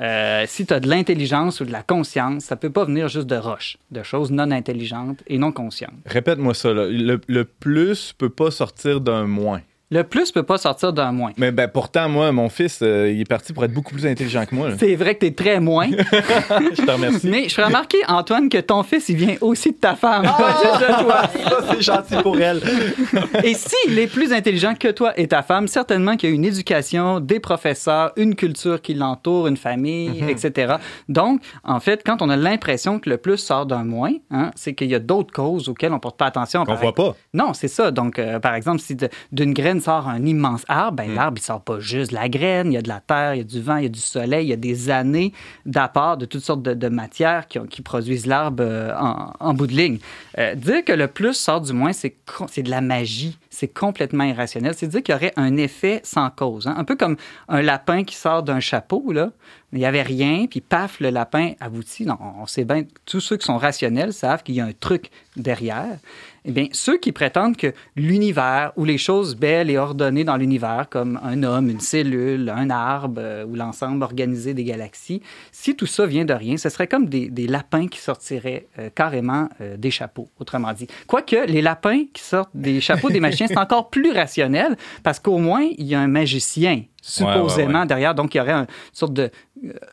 [0.00, 3.26] Euh, si tu as de l'intelligence ou de la conscience, ça peut pas venir juste
[3.26, 5.94] de roches, de choses non intelligentes et non conscientes.
[6.04, 6.72] Répète-moi ça.
[6.74, 9.62] Le, le plus peut pas sortir d'un moins.
[9.90, 11.32] Le plus peut pas sortir d'un moins.
[11.38, 14.44] Mais ben, pourtant, moi, mon fils, euh, il est parti pour être beaucoup plus intelligent
[14.44, 14.68] que moi.
[14.78, 15.86] C'est vrai que tu es très moins.
[15.90, 17.26] je te remercie.
[17.26, 20.56] Mais je fais remarquer, Antoine, que ton fils, il vient aussi de ta femme, pas
[20.62, 21.22] juste de toi.
[21.48, 22.60] Ça, c'est gentil pour elle.
[23.42, 26.44] et s'il est plus intelligent que toi et ta femme, certainement qu'il y a une
[26.44, 30.28] éducation, des professeurs, une culture qui l'entoure, une famille, mhm.
[30.28, 30.74] etc.
[31.08, 34.74] Donc, en fait, quand on a l'impression que le plus sort d'un moins, hein, c'est
[34.74, 36.66] qu'il y a d'autres causes auxquelles on porte pas attention.
[36.66, 37.16] Qu'on voit pas.
[37.32, 37.90] Non, c'est ça.
[37.90, 38.94] Donc, euh, par exemple, si
[39.32, 41.14] d'une graine sort un immense arbre, ben, mm.
[41.14, 43.38] l'arbre, il sort pas juste de la graine, il y a de la terre, il
[43.38, 45.32] y a du vent, il y a du soleil, il y a des années
[45.66, 48.92] d'apport de toutes sortes de, matières qui, qui, produisent l'arbre euh,
[49.40, 49.98] en, bout de ligne.
[50.38, 52.12] Euh, dire que le plus sort du moins, c'est
[52.62, 53.38] de la magie.
[53.50, 54.74] C'est complètement irrationnel.
[54.76, 56.66] C'est dire qu'il y aurait un effet sans cause.
[56.66, 56.74] Hein.
[56.76, 57.16] Un peu comme
[57.48, 59.30] un lapin qui sort d'un chapeau, là.
[59.72, 62.06] Il n'y avait rien, puis paf, le lapin aboutit.
[62.06, 65.10] Non, on sait bien, tous ceux qui sont rationnels savent qu'il y a un truc
[65.36, 65.98] derrière.
[66.46, 70.86] Eh bien, ceux qui prétendent que l'univers ou les choses belles et ordonnées dans l'univers,
[70.88, 75.20] comme un homme, une cellule, un arbre euh, ou l'ensemble organisé des galaxies,
[75.52, 79.50] si tout ça vient de rien, ce serait comme des, lapins qui sortiraient euh, carrément
[79.60, 80.86] euh, des chapeaux, autrement dit.
[81.06, 85.38] Quoique les lapins qui sortent des chapeaux des machines, c'est encore plus rationnel parce qu'au
[85.38, 88.14] moins, il y a un magicien supposément derrière.
[88.14, 89.30] Donc, il y aurait une sorte de,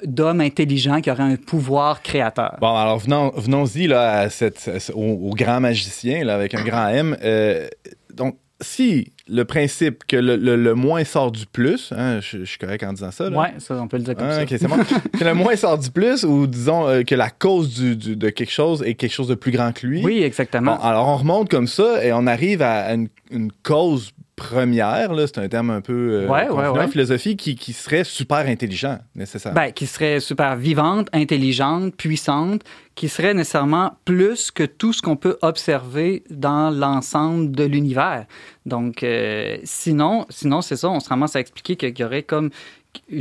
[0.03, 2.57] d'homme intelligent qui aurait un pouvoir créateur.
[2.59, 7.17] Bon, alors venons, venons-y là, à cette, au, grand magicien là, avec un grand M.
[7.23, 7.67] Euh,
[8.13, 12.93] donc, si le principe que le, moins sort du plus, hein, je, suis correct en
[12.93, 13.29] disant ça.
[13.29, 14.67] Oui, ça, on peut le dire comme ah, ça.
[14.67, 14.77] bon.
[15.19, 18.51] que le moins sort du plus, ou disons euh, que la cause du, de quelque
[18.51, 20.03] chose est quelque chose de plus grand que lui.
[20.03, 20.81] Oui, exactement.
[20.81, 25.47] alors on remonte comme ça et on arrive à une, une cause première, c'est un
[25.47, 29.59] terme un peu euh, philosophie, qui, qui, serait super intelligent, nécessairement.
[29.59, 32.61] Ben, qui serait super vivante, intelligente, puissante,
[32.95, 38.25] qui serait nécessairement plus que tout ce qu'on peut observer dans l'ensemble de l'univers.
[38.65, 42.49] Donc, euh, sinon, sinon c'est ça, on se ramasse à expliquer qu'il y aurait comme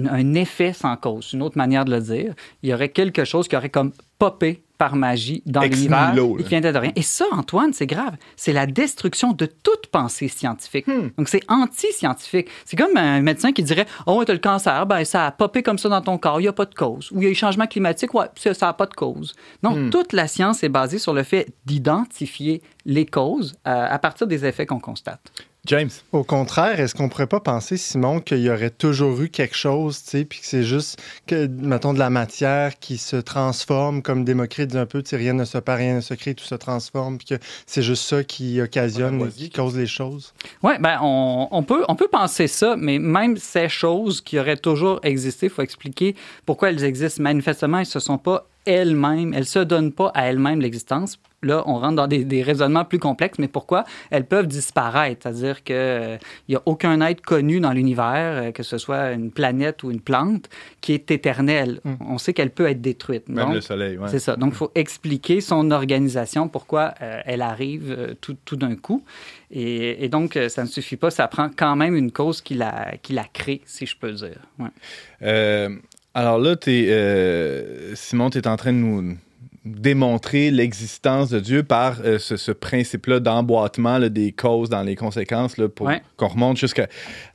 [0.09, 2.35] un effet sans cause, une autre manière de le dire.
[2.63, 3.93] Il y aurait quelque chose qui aurait comme
[4.25, 6.93] popé par magie dans l'univers qui vient de rien.
[6.97, 8.17] Et ça, Antoine, c'est grave.
[8.37, 10.87] C'est la destruction de toute pensée scientifique.
[10.87, 11.11] Hmm.
[11.19, 12.49] Donc, c'est anti-scientifique.
[12.65, 15.63] C'est comme un médecin qui dirait Oh, tu as le cancer, ben, ça a popé
[15.63, 17.13] comme ça dans ton corps, il n'y a pas de cause.
[17.13, 19.35] Ou il y a eu changement climatique, ouais, ça n'a pas de cause.
[19.63, 19.91] Non, hmm.
[19.91, 24.47] toute la science est basée sur le fait d'identifier les causes euh, à partir des
[24.47, 25.21] effets qu'on constate.
[25.67, 25.91] James.
[26.13, 30.03] Au contraire, est-ce qu'on pourrait pas penser, Simon, qu'il y aurait toujours eu quelque chose,
[30.03, 34.25] tu sais, puis que c'est juste que, mettons, de la matière qui se transforme, comme
[34.25, 36.55] Démocrite dit un peu, tu rien ne se perd, rien ne se crée, tout se
[36.55, 40.35] transforme, puis que c'est juste ça qui occasionne, qui cause les choses?
[40.63, 44.57] Oui, ben on, on, peut, on peut penser ça, mais même ces choses qui auraient
[44.57, 47.23] toujours existé, il faut expliquer pourquoi elles existent.
[47.23, 51.19] Manifestement, elles ne se sont pas elles-mêmes, elles ne se donnent pas à elles-mêmes l'existence
[51.45, 55.23] là, on rentre dans des, raisonnements plus complexes, mais pourquoi elles peuvent disparaître?
[55.23, 55.77] C'est-à-dire qu'il
[56.49, 59.91] n'y euh, a aucun être connu dans l'univers, euh, que ce soit une planète ou
[59.91, 60.49] une plante,
[60.81, 61.81] qui est éternelle.
[61.85, 61.95] Hmm.
[62.01, 63.29] On sait qu'elle peut être détruite.
[63.29, 64.09] Même le Soleil, oui.
[64.11, 64.37] C'est ça.
[64.37, 69.05] Donc, il faut expliquer son organisation, pourquoi euh, elle arrive tout, tout d'un coup.
[69.51, 71.11] Et, donc, ça ne suffit pas.
[71.11, 74.41] Ça prend quand même une cause qui la, qui la crée, si je peux dire.
[76.15, 79.17] Alors là, es, Simon, tu es en train de nous
[79.65, 85.69] démontrer l'existence de Dieu par euh, ce, principe-là d'emboîtement des causes dans les conséquences là,
[85.69, 86.87] pour qu'on remonte jusqu'à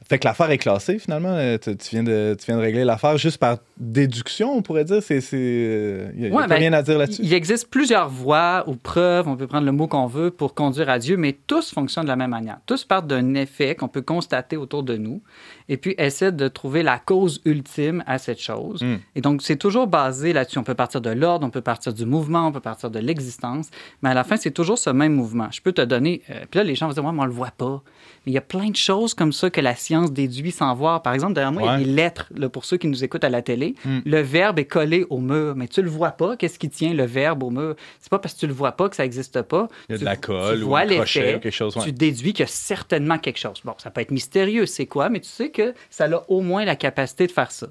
[0.10, 1.36] fait que l'affaire est classée finalement.
[1.36, 5.03] Euh, tu, viens, de, tu viens de régler l'affaire juste par déduction, on pourrait dire.
[5.07, 7.22] Il n'y a, ben, rien à dire là-dessus.
[7.24, 10.89] Il existe plusieurs voies ou preuves, on peut prendre le mot qu'on veut, pour conduire
[10.89, 12.57] à Dieu, mais tous fonctionnent de la même manière.
[12.66, 15.22] Tous partent d'un effet qu'on peut constater autour de nous
[15.70, 18.82] et puis essaient de trouver la cause ultime à cette chose.
[18.82, 18.97] Hmm.
[19.16, 20.57] Et donc, c'est toujours basé là-dessus.
[20.57, 23.70] On peut partir de l'ordre, on peut partir du mouvement, on peut partir de l'existence,
[24.01, 25.49] mais à la fin, c'est toujours ce même mouvement.
[25.51, 26.24] Je peux te donner.
[26.32, 27.84] Euh, puis là, les gens vont dire, moi, on le voit pas.
[28.26, 31.01] Mais il y a plein de choses comme ça que la science déduit sans voir.
[31.01, 33.24] Par exemple, derrière moi, il y a des lettres, là, pour ceux qui nous écoutent
[33.24, 33.76] à la télé.
[33.86, 33.99] Hmm.
[34.05, 36.38] Le verbe est collé au mur, mais tu le vois pas.
[36.38, 37.76] Qu'est-ce qui tient le verbe au mur?
[37.99, 39.67] C'est pas parce que tu le vois pas que ça n'existe pas.
[39.89, 41.78] Il y a de la colle ou un crochet ou quelque chose.
[41.84, 43.61] Tu déduis qu'il y a certainement quelque chose.
[43.63, 46.65] Bon, ça peut être mystérieux, c'est quoi, mais tu sais que ça a au moins
[46.65, 47.67] la capacité de faire ça.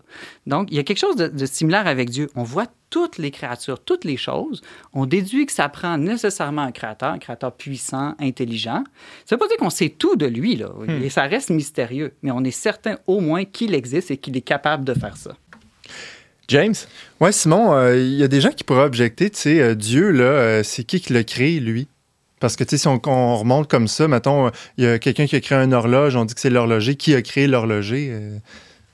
[0.47, 2.29] Donc, il y a quelque chose de, de similaire avec Dieu.
[2.35, 4.63] On voit toutes les créatures, toutes les choses,
[4.93, 8.85] on déduit que ça prend nécessairement un créateur, un créateur puissant, intelligent.
[9.25, 10.69] Ça ne veut pas dire qu'on sait tout de lui, là.
[10.69, 11.03] Hmm.
[11.03, 14.43] Et ça reste mystérieux, mais on est certain au moins qu'il existe et qu'il est
[14.43, 15.33] capable de faire ça.
[16.49, 16.75] James?
[17.21, 20.11] Oui, Simon, euh, il y a des gens qui pourraient objecter, tu sais, euh, Dieu,
[20.11, 21.89] là, euh, c'est qui qui l'a créé, lui?
[22.41, 25.27] Parce que, tu sais, si on, on, remonte comme ça, mettons, il y a quelqu'un
[25.27, 26.95] qui a créé un horloge, on dit que c'est l'horloger.
[26.95, 28.17] Qui a créé l'horloger?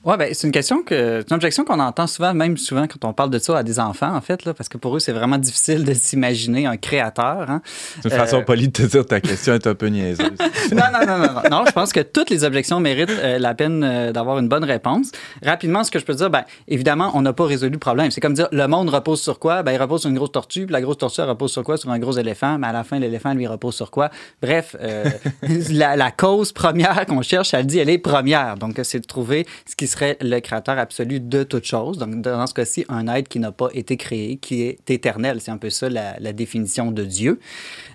[0.05, 1.21] Oui, ben, c'est une question que.
[1.21, 3.79] C'est une objection qu'on entend souvent, même souvent quand on parle de ça à des
[3.79, 7.49] enfants, en fait, là, parce que pour eux, c'est vraiment difficile de s'imaginer un créateur.
[7.49, 7.61] Hein.
[8.03, 10.29] C'est une façon euh, polie de te dire ta question est un peu niaiseuse.
[10.71, 11.63] non, non, non, non, non.
[11.65, 15.11] je pense que toutes les objections méritent euh, la peine euh, d'avoir une bonne réponse.
[15.43, 18.11] Rapidement, ce que je peux dire, ben, évidemment, on n'a pas résolu le problème.
[18.11, 19.63] C'est comme dire le monde repose sur quoi?
[19.63, 21.77] Ben, il repose sur une grosse tortue, puis la grosse tortue repose sur quoi?
[21.77, 24.11] Sur un gros éléphant, mais à la fin, l'éléphant, lui, repose sur quoi?
[24.39, 24.75] Bref,
[25.71, 28.55] la, la, cause première qu'on cherche, elle dit, elle est première.
[28.57, 29.87] Donc, c'est de trouver ce qui
[30.21, 31.97] le créateur absolu de toute chose.
[31.97, 35.41] Donc, dans ce cas-ci, un être qui n'a pas été créé, qui est éternel.
[35.41, 37.39] C'est un peu ça la, définition de Dieu.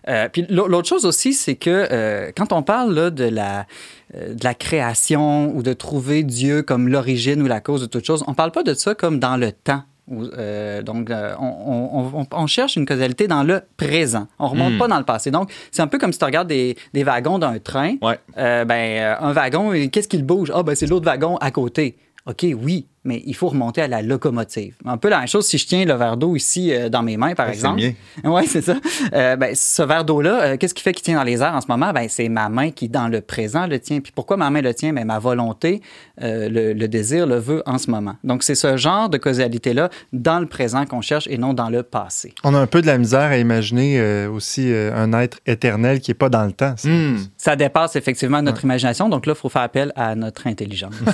[0.08, 3.66] Euh, puis l'autre chose aussi, c'est que euh, quand on parle là, de, la,
[4.14, 8.04] euh, de la création ou de trouver Dieu comme l'origine ou la cause de toute
[8.04, 12.10] chose, on ne parle pas de ça comme dans le temps Euh, donc, euh, on,
[12.14, 14.26] on, on, cherche une causalité dans le présent.
[14.38, 14.78] On remonte Hmm.
[14.78, 15.30] pas dans le passé.
[15.30, 17.94] Donc, c'est un peu comme si tu regardes des, des wagons d'un train.
[18.02, 18.18] Ouais.
[18.38, 20.50] Euh, ben, un wagon, qu'est-ce qu'il bouge?
[20.54, 21.96] Ah, ben, c'est l'autre wagon à côté.
[22.26, 24.74] OK, oui, mais il faut remonter à la locomotive.
[24.84, 27.16] Un peu la même chose si je tiens le verre d'eau ici euh, dans mes
[27.16, 27.80] mains, par Ouais, c'est exemple.
[27.80, 27.92] le
[28.30, 28.76] Oui, c'est ça.
[29.14, 31.60] Euh, ben, ce verre d'eau-là, euh, qu'est-ce qui fait qu'il tient dans les airs en
[31.60, 31.92] ce moment?
[31.92, 34.00] Ben, c'est ma main qui, dans le présent, le tient.
[34.00, 34.92] Puis pourquoi ma main le tient?
[34.92, 35.80] Ben, ma volonté,
[36.20, 38.16] le, le désir le veut en ce moment.
[38.24, 41.82] Donc, c'est ce genre de causalité-là dans le présent qu'on cherche et non dans le
[41.82, 42.34] passé.
[42.44, 46.14] On a un peu de la misère à imaginer aussi un être éternel qui n'est
[46.14, 46.74] pas dans le temps.
[46.76, 46.88] ça.
[46.88, 47.16] Hmm.
[47.38, 49.08] Ça dépasse effectivement notre imagination.
[49.08, 50.94] Donc là, il faut faire appel à notre intelligence.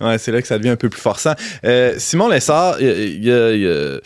[0.00, 1.34] Ouais, c'est là que ça devient un peu plus forçant.
[1.64, 2.90] Euh, Simon Lessard, il y,
[3.32, 4.00] a- il y a-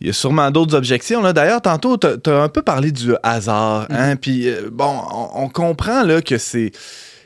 [0.00, 1.22] il y sûrement d'autres objections.
[1.32, 3.86] D'ailleurs, tantôt, tu as, un peu parlé du hasard.
[3.90, 4.16] Hein?
[4.16, 6.72] Puis, euh, bon, on, on comprend là, que c'est.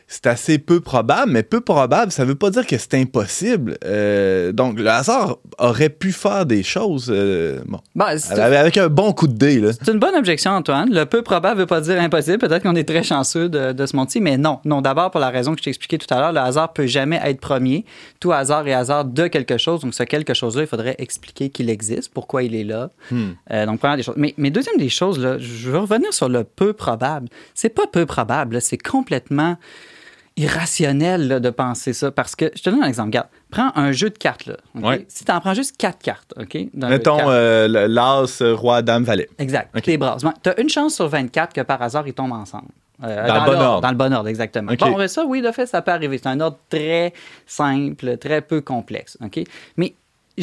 [0.09, 3.76] C'est assez peu probable, mais peu probable, ça veut pas dire que c'est impossible.
[3.84, 8.88] Euh, donc, le hasard aurait pu faire des choses euh, bon, Ben, avec, avec un
[8.88, 9.59] bon coup de dé.
[9.59, 9.72] Là.
[9.72, 10.94] C'est une bonne objection, Antoine.
[10.94, 12.38] Le peu probable ne veut pas dire impossible.
[12.38, 14.61] Peut-être qu'on est très chanceux de, de ce monde-ci, mais non.
[14.64, 16.86] Non, d'abord, pour la raison que je t'ai expliqué tout à l'heure, le hasard peut
[16.86, 17.84] jamais être premier.
[18.20, 19.80] Tout hasard est hasard de quelque chose.
[19.80, 22.90] Donc, ce quelque chose-là, il faudrait expliquer qu'il existe, pourquoi il est là.
[23.11, 23.30] Hmm.
[23.50, 24.14] Euh, donc, première des choses.
[24.16, 27.28] Mais, mais deuxième des choses, là, je veux revenir sur le peu probable.
[27.54, 29.57] C'est pas peu probable, c'est complètement
[30.37, 32.11] irrationnel là, de penser ça.
[32.11, 33.09] Parce que, je te donne un exemple.
[33.09, 34.47] Regarde, prends un jeu de cartes.
[34.47, 34.57] Là?
[34.74, 35.05] Ouais.
[35.09, 36.57] Si tu en prends juste quatre cartes, OK?
[36.74, 39.28] dans Mettons euh, l'as, euh, roi, dame, valet.
[39.39, 39.74] Exact.
[39.76, 39.87] OK.
[39.87, 40.24] Les brasses.
[40.43, 42.68] Tu as une chance sur 24 que par hasard, ils tombent ensemble.
[43.03, 43.80] Euh, Dans le bon ordre.
[43.82, 44.72] Dans le bon ordre, exactement.
[44.72, 44.78] OK.
[44.78, 46.18] Bon, ça, oui, de fait, ça peut arriver.
[46.18, 47.12] C'est un ordre très
[47.47, 49.18] simple, très peu complexe.
[49.22, 49.41] OK?
[49.76, 49.95] Mais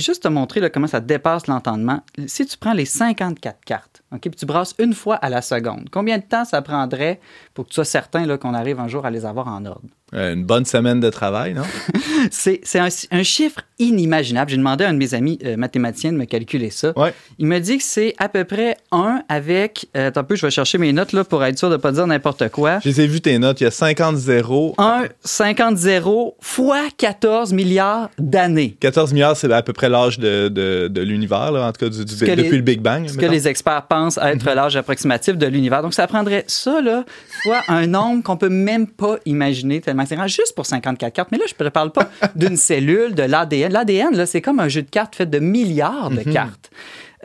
[0.01, 2.01] juste te montrer là, comment ça dépasse l'entendement.
[2.27, 5.89] Si tu prends les 54 cartes, OK, puis tu brasses une fois à la seconde,
[5.91, 7.19] combien de temps ça prendrait
[7.53, 9.87] pour que tu sois certain qu'on arrive un jour à les avoir en ordre?
[10.15, 11.63] Euh, une bonne semaine de travail, non?
[12.31, 14.49] C'est un, un chiffre inimaginable.
[14.51, 16.93] J'ai demandé à un de mes amis euh, mathématiciens de me calculer ça.
[16.97, 17.13] Ouais.
[17.39, 19.87] Il me dit que c'est à peu près 1 avec.
[19.97, 21.79] Euh, attends un peu, je vais chercher mes notes là, pour être sûr de ne
[21.79, 22.79] pas dire n'importe quoi.
[22.83, 23.59] Je les ai vues tes notes.
[23.61, 24.73] Il y a 50 zéros.
[24.77, 28.77] 1, 50 0 fois 14 milliards d'années.
[28.79, 32.05] 14 milliards, c'est à peu près l'âge de, de, de l'univers, en tout cas du,
[32.05, 33.07] du- depuis les- le Big Bang.
[33.07, 35.81] Ce que les experts pensent être l'âge approximatif de l'univers.
[35.81, 37.03] Donc, ça prendrait ça, là,
[37.43, 41.29] fois un nombre qu'on peut même pas imaginer tellement c'est grand, juste pour 54 cartes.
[41.31, 43.71] Mais là, je ne parle pas d'une cellule, de l'ADN.
[43.71, 46.71] L'ADN, là, c'est comme un jeu de cartes fait de milliards de cartes.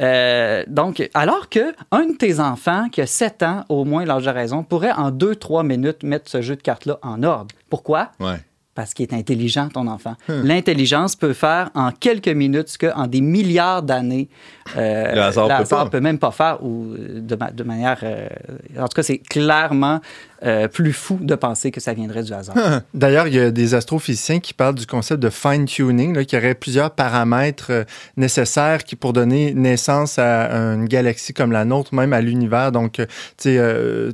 [0.01, 4.25] Euh, donc, alors que un de tes enfants qui a 7 ans, au moins l'âge
[4.25, 7.49] de raison, pourrait en 2-3 minutes mettre ce jeu de cartes-là en ordre.
[7.69, 8.13] Pourquoi?
[8.21, 8.37] Ouais.
[8.79, 10.15] Parce qu'il est intelligent, ton enfant.
[10.29, 14.29] L'intelligence peut faire en quelques minutes ce qu'en des milliards d'années,
[14.77, 15.87] euh, Le hasard peut pas.
[15.91, 17.99] peut même pas faire, ou euh, de, ma- de manière...
[18.05, 18.29] euh,
[18.79, 20.01] en tout cas, c'est clairement
[20.45, 22.55] euh, plus fou de penser que ça viendrait du hasard.
[22.95, 26.55] D'ailleurs, il y a des astrophysiciens qui parlent du concept de fine-tuning, là, qui aurait
[26.55, 27.85] plusieurs paramètres euh,
[28.17, 32.71] nécessaires qui, pour donner naissance à une galaxie comme la nôtre, même à l'univers.
[32.71, 33.07] Donc, euh,
[33.47, 34.13] euh,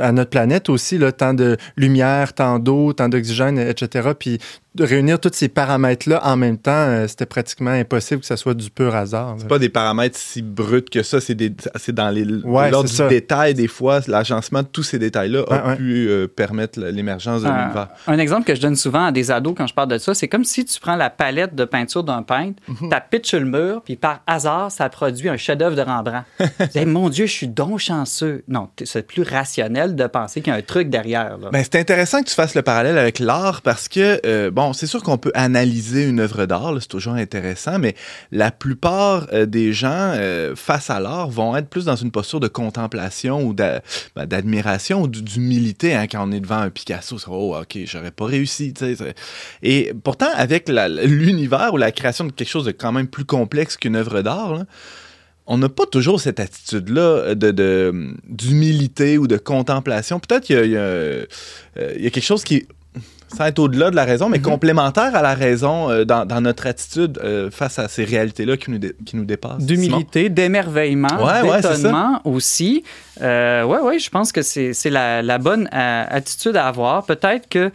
[0.00, 3.83] à notre planète aussi, là, tant de lumière, tant d'eau, tant d'oxygène, etc.
[4.14, 4.38] Puis
[4.74, 8.54] de réunir tous ces paramètres-là en même temps, euh, c'était pratiquement impossible que ça soit
[8.54, 9.36] du pur hasard.
[9.38, 12.88] C'est pas des paramètres si bruts que ça, c'est des- c'est dans les Ouais, l'ordre
[12.88, 13.08] c'est du ça.
[13.08, 15.76] détail des fois, l'agencement de tous ces détails-là a Ouais, ouais.
[15.76, 17.88] pu euh, permettre l'émergence de Un, l'univers.
[18.08, 20.26] un exemple que je donne souvent à des ados quand je parle de ça, c'est
[20.28, 23.82] comme si tu prends la palette de peinture d'un peintre, tu pitches sur le mur,
[23.84, 26.24] puis par hasard, ça produit un chef-d'œuvre de Rembrandt.
[26.74, 28.42] dis, mon Dieu, je suis donc chanceux.
[28.48, 31.38] Non, c'est plus rationnel de penser qu'il y a un truc derrière.
[31.38, 31.50] là.
[31.52, 34.86] Ben, c'est intéressant que tu fasses le parallèle avec l'art parce que, euh, bon, c'est
[34.86, 37.94] sûr qu'on peut analyser une œuvre d'art, c'est toujours intéressant, mais
[38.32, 42.40] la plupart euh, des gens euh, face à l'art vont être plus dans une posture
[42.40, 43.80] de contemplation ou ben,
[44.16, 47.16] d'admiration ou d'humilité hein, quand on est devant un Picasso.
[47.28, 48.72] Oh, ok, j'aurais pas réussi.
[49.62, 53.76] Et pourtant, avec l'univers ou la création de quelque chose de quand même plus complexe
[53.76, 54.64] qu'une œuvre d'art,
[55.46, 60.18] on n'a pas toujours cette attitude-là de, de- d'humilité ou de contemplation.
[60.18, 61.26] Peut-être qu'il y y a, euh,
[61.96, 62.66] il y a quelque chose qui,
[63.36, 66.66] sans être au-delà de la raison, mais complémentaire à la raison euh, dans, dans notre
[66.66, 68.70] attitude euh, face à ces réalités-là qui
[69.04, 69.58] qui nous dépassent.
[69.64, 72.84] D'humilité, d'émerveillement, Ouais, ouais, d'étonnement aussi.
[73.22, 77.04] Euh, ouais, ouais, je pense que c'est c'est la, la bonne euh, attitude à avoir.
[77.04, 77.70] Peut-être que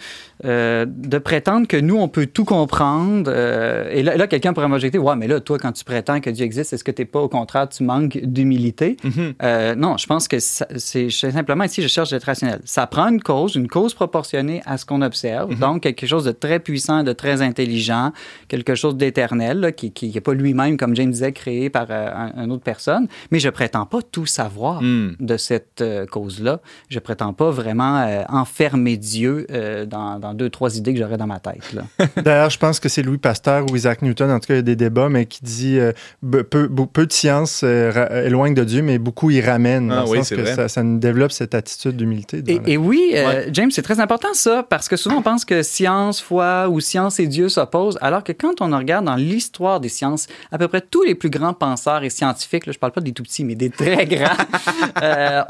[0.46, 3.30] euh, de prétendre que nous, on peut tout comprendre.
[3.34, 6.30] euh, et là, là, quelqu'un pourrait m'objecter Ouais, mais là, toi, quand tu prétends que
[6.30, 8.98] Dieu existe, est-ce que tu pas, au contraire, tu manques d'humilité?
[9.04, 9.34] Mhm.
[9.44, 12.60] Euh, Non, je pense que c'est simplement ici, je cherche d'être rationnel.
[12.66, 15.58] Ça prend une cause, une cause proportionnée à ce qu'on observe.
[15.60, 18.12] Donc, quelque chose de très puissant, de très intelligent,
[18.48, 22.64] quelque chose d'éternel, qui n'est pas lui-même, comme James disait, créé par un- une autre
[22.64, 23.08] personne.
[23.32, 25.16] Mais je prétends pas tout savoir Mm.
[25.20, 26.60] de cette cause-là.
[26.90, 29.46] Je prétends pas vraiment enfermer Dieu
[29.88, 31.76] dans, dans dans deux, trois idées que j'aurais dans ma tête.
[32.24, 34.60] D'ailleurs, je pense que c'est Louis Pasteur ou Isaac Newton, en tout cas, il y
[34.60, 38.82] a des débats, mais qui dit euh, peu, peu, de science euh, éloigne de Dieu,
[38.82, 39.92] mais beaucoup y ramène.
[39.92, 42.44] Ah, oui, que ça, ça, nous développe cette attitude d'humilité.
[42.66, 46.22] Et, oui, euh, James, c'est très important ça, parce que souvent on pense que science,
[46.22, 50.28] foi ou science et Dieu s'opposent, alors que quand on regarde dans l'histoire des sciences,
[50.52, 53.12] à peu près tous les plus grands penseurs et scientifiques, là, je parle pas des
[53.12, 54.36] tout petits, mais des très grands,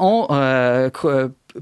[0.00, 0.26] ont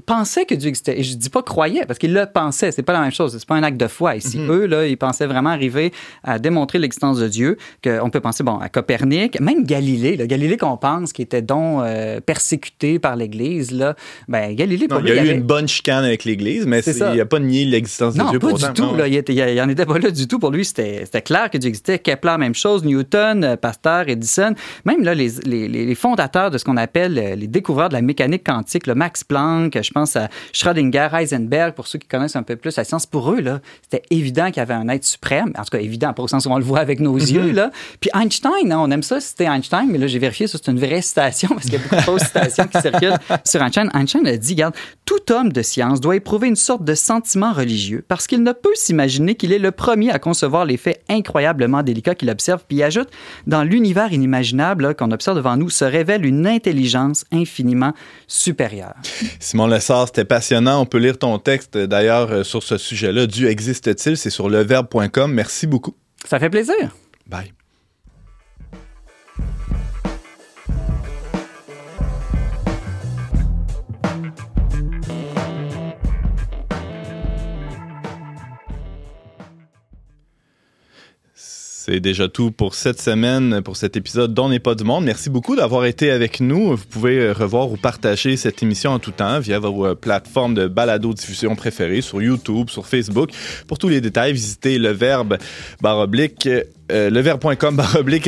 [0.05, 0.99] pensaient que Dieu existait.
[0.99, 2.71] Et je dis pas croyaient, parce qu'ils le pensaient.
[2.71, 3.35] C'est pas la même chose.
[3.37, 4.39] C'est pas un acte de foi ici.
[4.39, 4.51] Mhm.
[4.51, 5.91] Eux, là, ils pensaient vraiment arriver
[6.23, 7.57] à démontrer l'existence de Dieu.
[7.85, 10.15] On peut penser, bon, à Copernic, même Galilée.
[10.15, 13.95] le Galilée qu'on pense qui était donc euh, persécuté par l'Église, là,
[14.27, 17.17] ben, Galilée, pour lui, il y a eu une bonne chicane avec l'Église, mais il
[17.17, 18.95] n'a pas nié l'existence de Dieu pas du tout.
[18.95, 20.39] Là, il, était, en était pas là du tout.
[20.39, 21.99] Pour lui, c'était clair que Dieu existait.
[21.99, 22.83] Kepler, même chose.
[22.83, 24.53] Newton, euh, Pasteur, Edison.
[24.85, 28.01] Même là, les, les, les fondateurs de ce qu'on appelle euh, les découvreurs de la
[28.01, 32.43] mécanique quantique, le Max Planck, je pense à Schrödinger, Heisenberg, pour ceux qui connaissent un
[32.43, 35.51] peu plus la science, pour eux, là, c'était évident qu'il y avait un être suprême.
[35.57, 37.19] En tout cas, évident, pas au sens où on le voit avec nos mhm.
[37.19, 37.51] yeux.
[37.51, 37.71] Là.
[37.99, 40.79] Puis Einstein, hein, on aime ça, c'était Einstein, mais là, j'ai vérifié, ça, c'est une
[40.79, 43.89] vraie citation, parce qu'il y a beaucoup de fausses citations qui circulent sur Einstein.
[43.93, 44.75] Einstein a dit, regarde,
[45.05, 48.75] tout homme de science doit éprouver une sorte de sentiment religieux, parce qu'il ne peut
[48.75, 52.63] s'imaginer qu'il est le premier à concevoir les faits incroyablement délicats qu'il observe.
[52.67, 53.09] Puis il ajoute,
[53.47, 57.93] dans l'univers inimaginable qu'on observe devant nous, se révèle une intelligence infiniment
[58.27, 58.95] supérieure.
[59.39, 60.81] Simon Lessard, c'était passionnant.
[60.81, 63.27] On peut lire ton texte d'ailleurs euh, sur ce sujet-là.
[63.27, 64.17] Dieu existe-t-il?
[64.17, 65.31] C'est sur leverbe.com.
[65.31, 65.95] Merci beaucoup.
[66.25, 66.95] Ça fait plaisir.
[67.27, 67.53] Bye.
[81.91, 85.05] C'est déjà tout pour cette semaine, pour cet épisode d'On n'est pas du monde.
[85.05, 86.75] Merci beaucoup d'avoir été avec nous.
[86.75, 90.53] Vous pouvez euh, revoir ou partager cette émission en tout temps via vos euh, plateformes
[90.53, 93.31] de balado-diffusion préférées sur YouTube, sur Facebook.
[93.67, 97.81] Pour tous les détails, visitez le euh, leverbe.com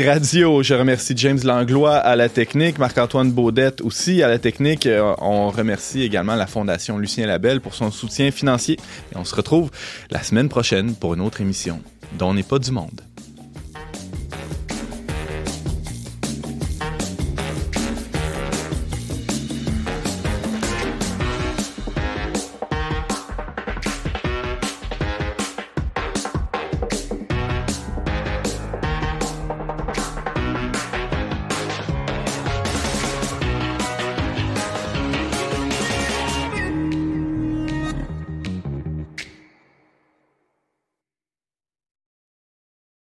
[0.08, 0.64] radio.
[0.64, 4.90] Je remercie James Langlois à la technique, Marc-Antoine Baudette aussi à la technique.
[5.20, 8.80] on remercie également la Fondation Lucien Labelle pour son soutien financier.
[9.14, 9.70] Et on se retrouve
[10.10, 11.80] la semaine prochaine pour une autre émission
[12.18, 13.02] dont n'est pas du monde.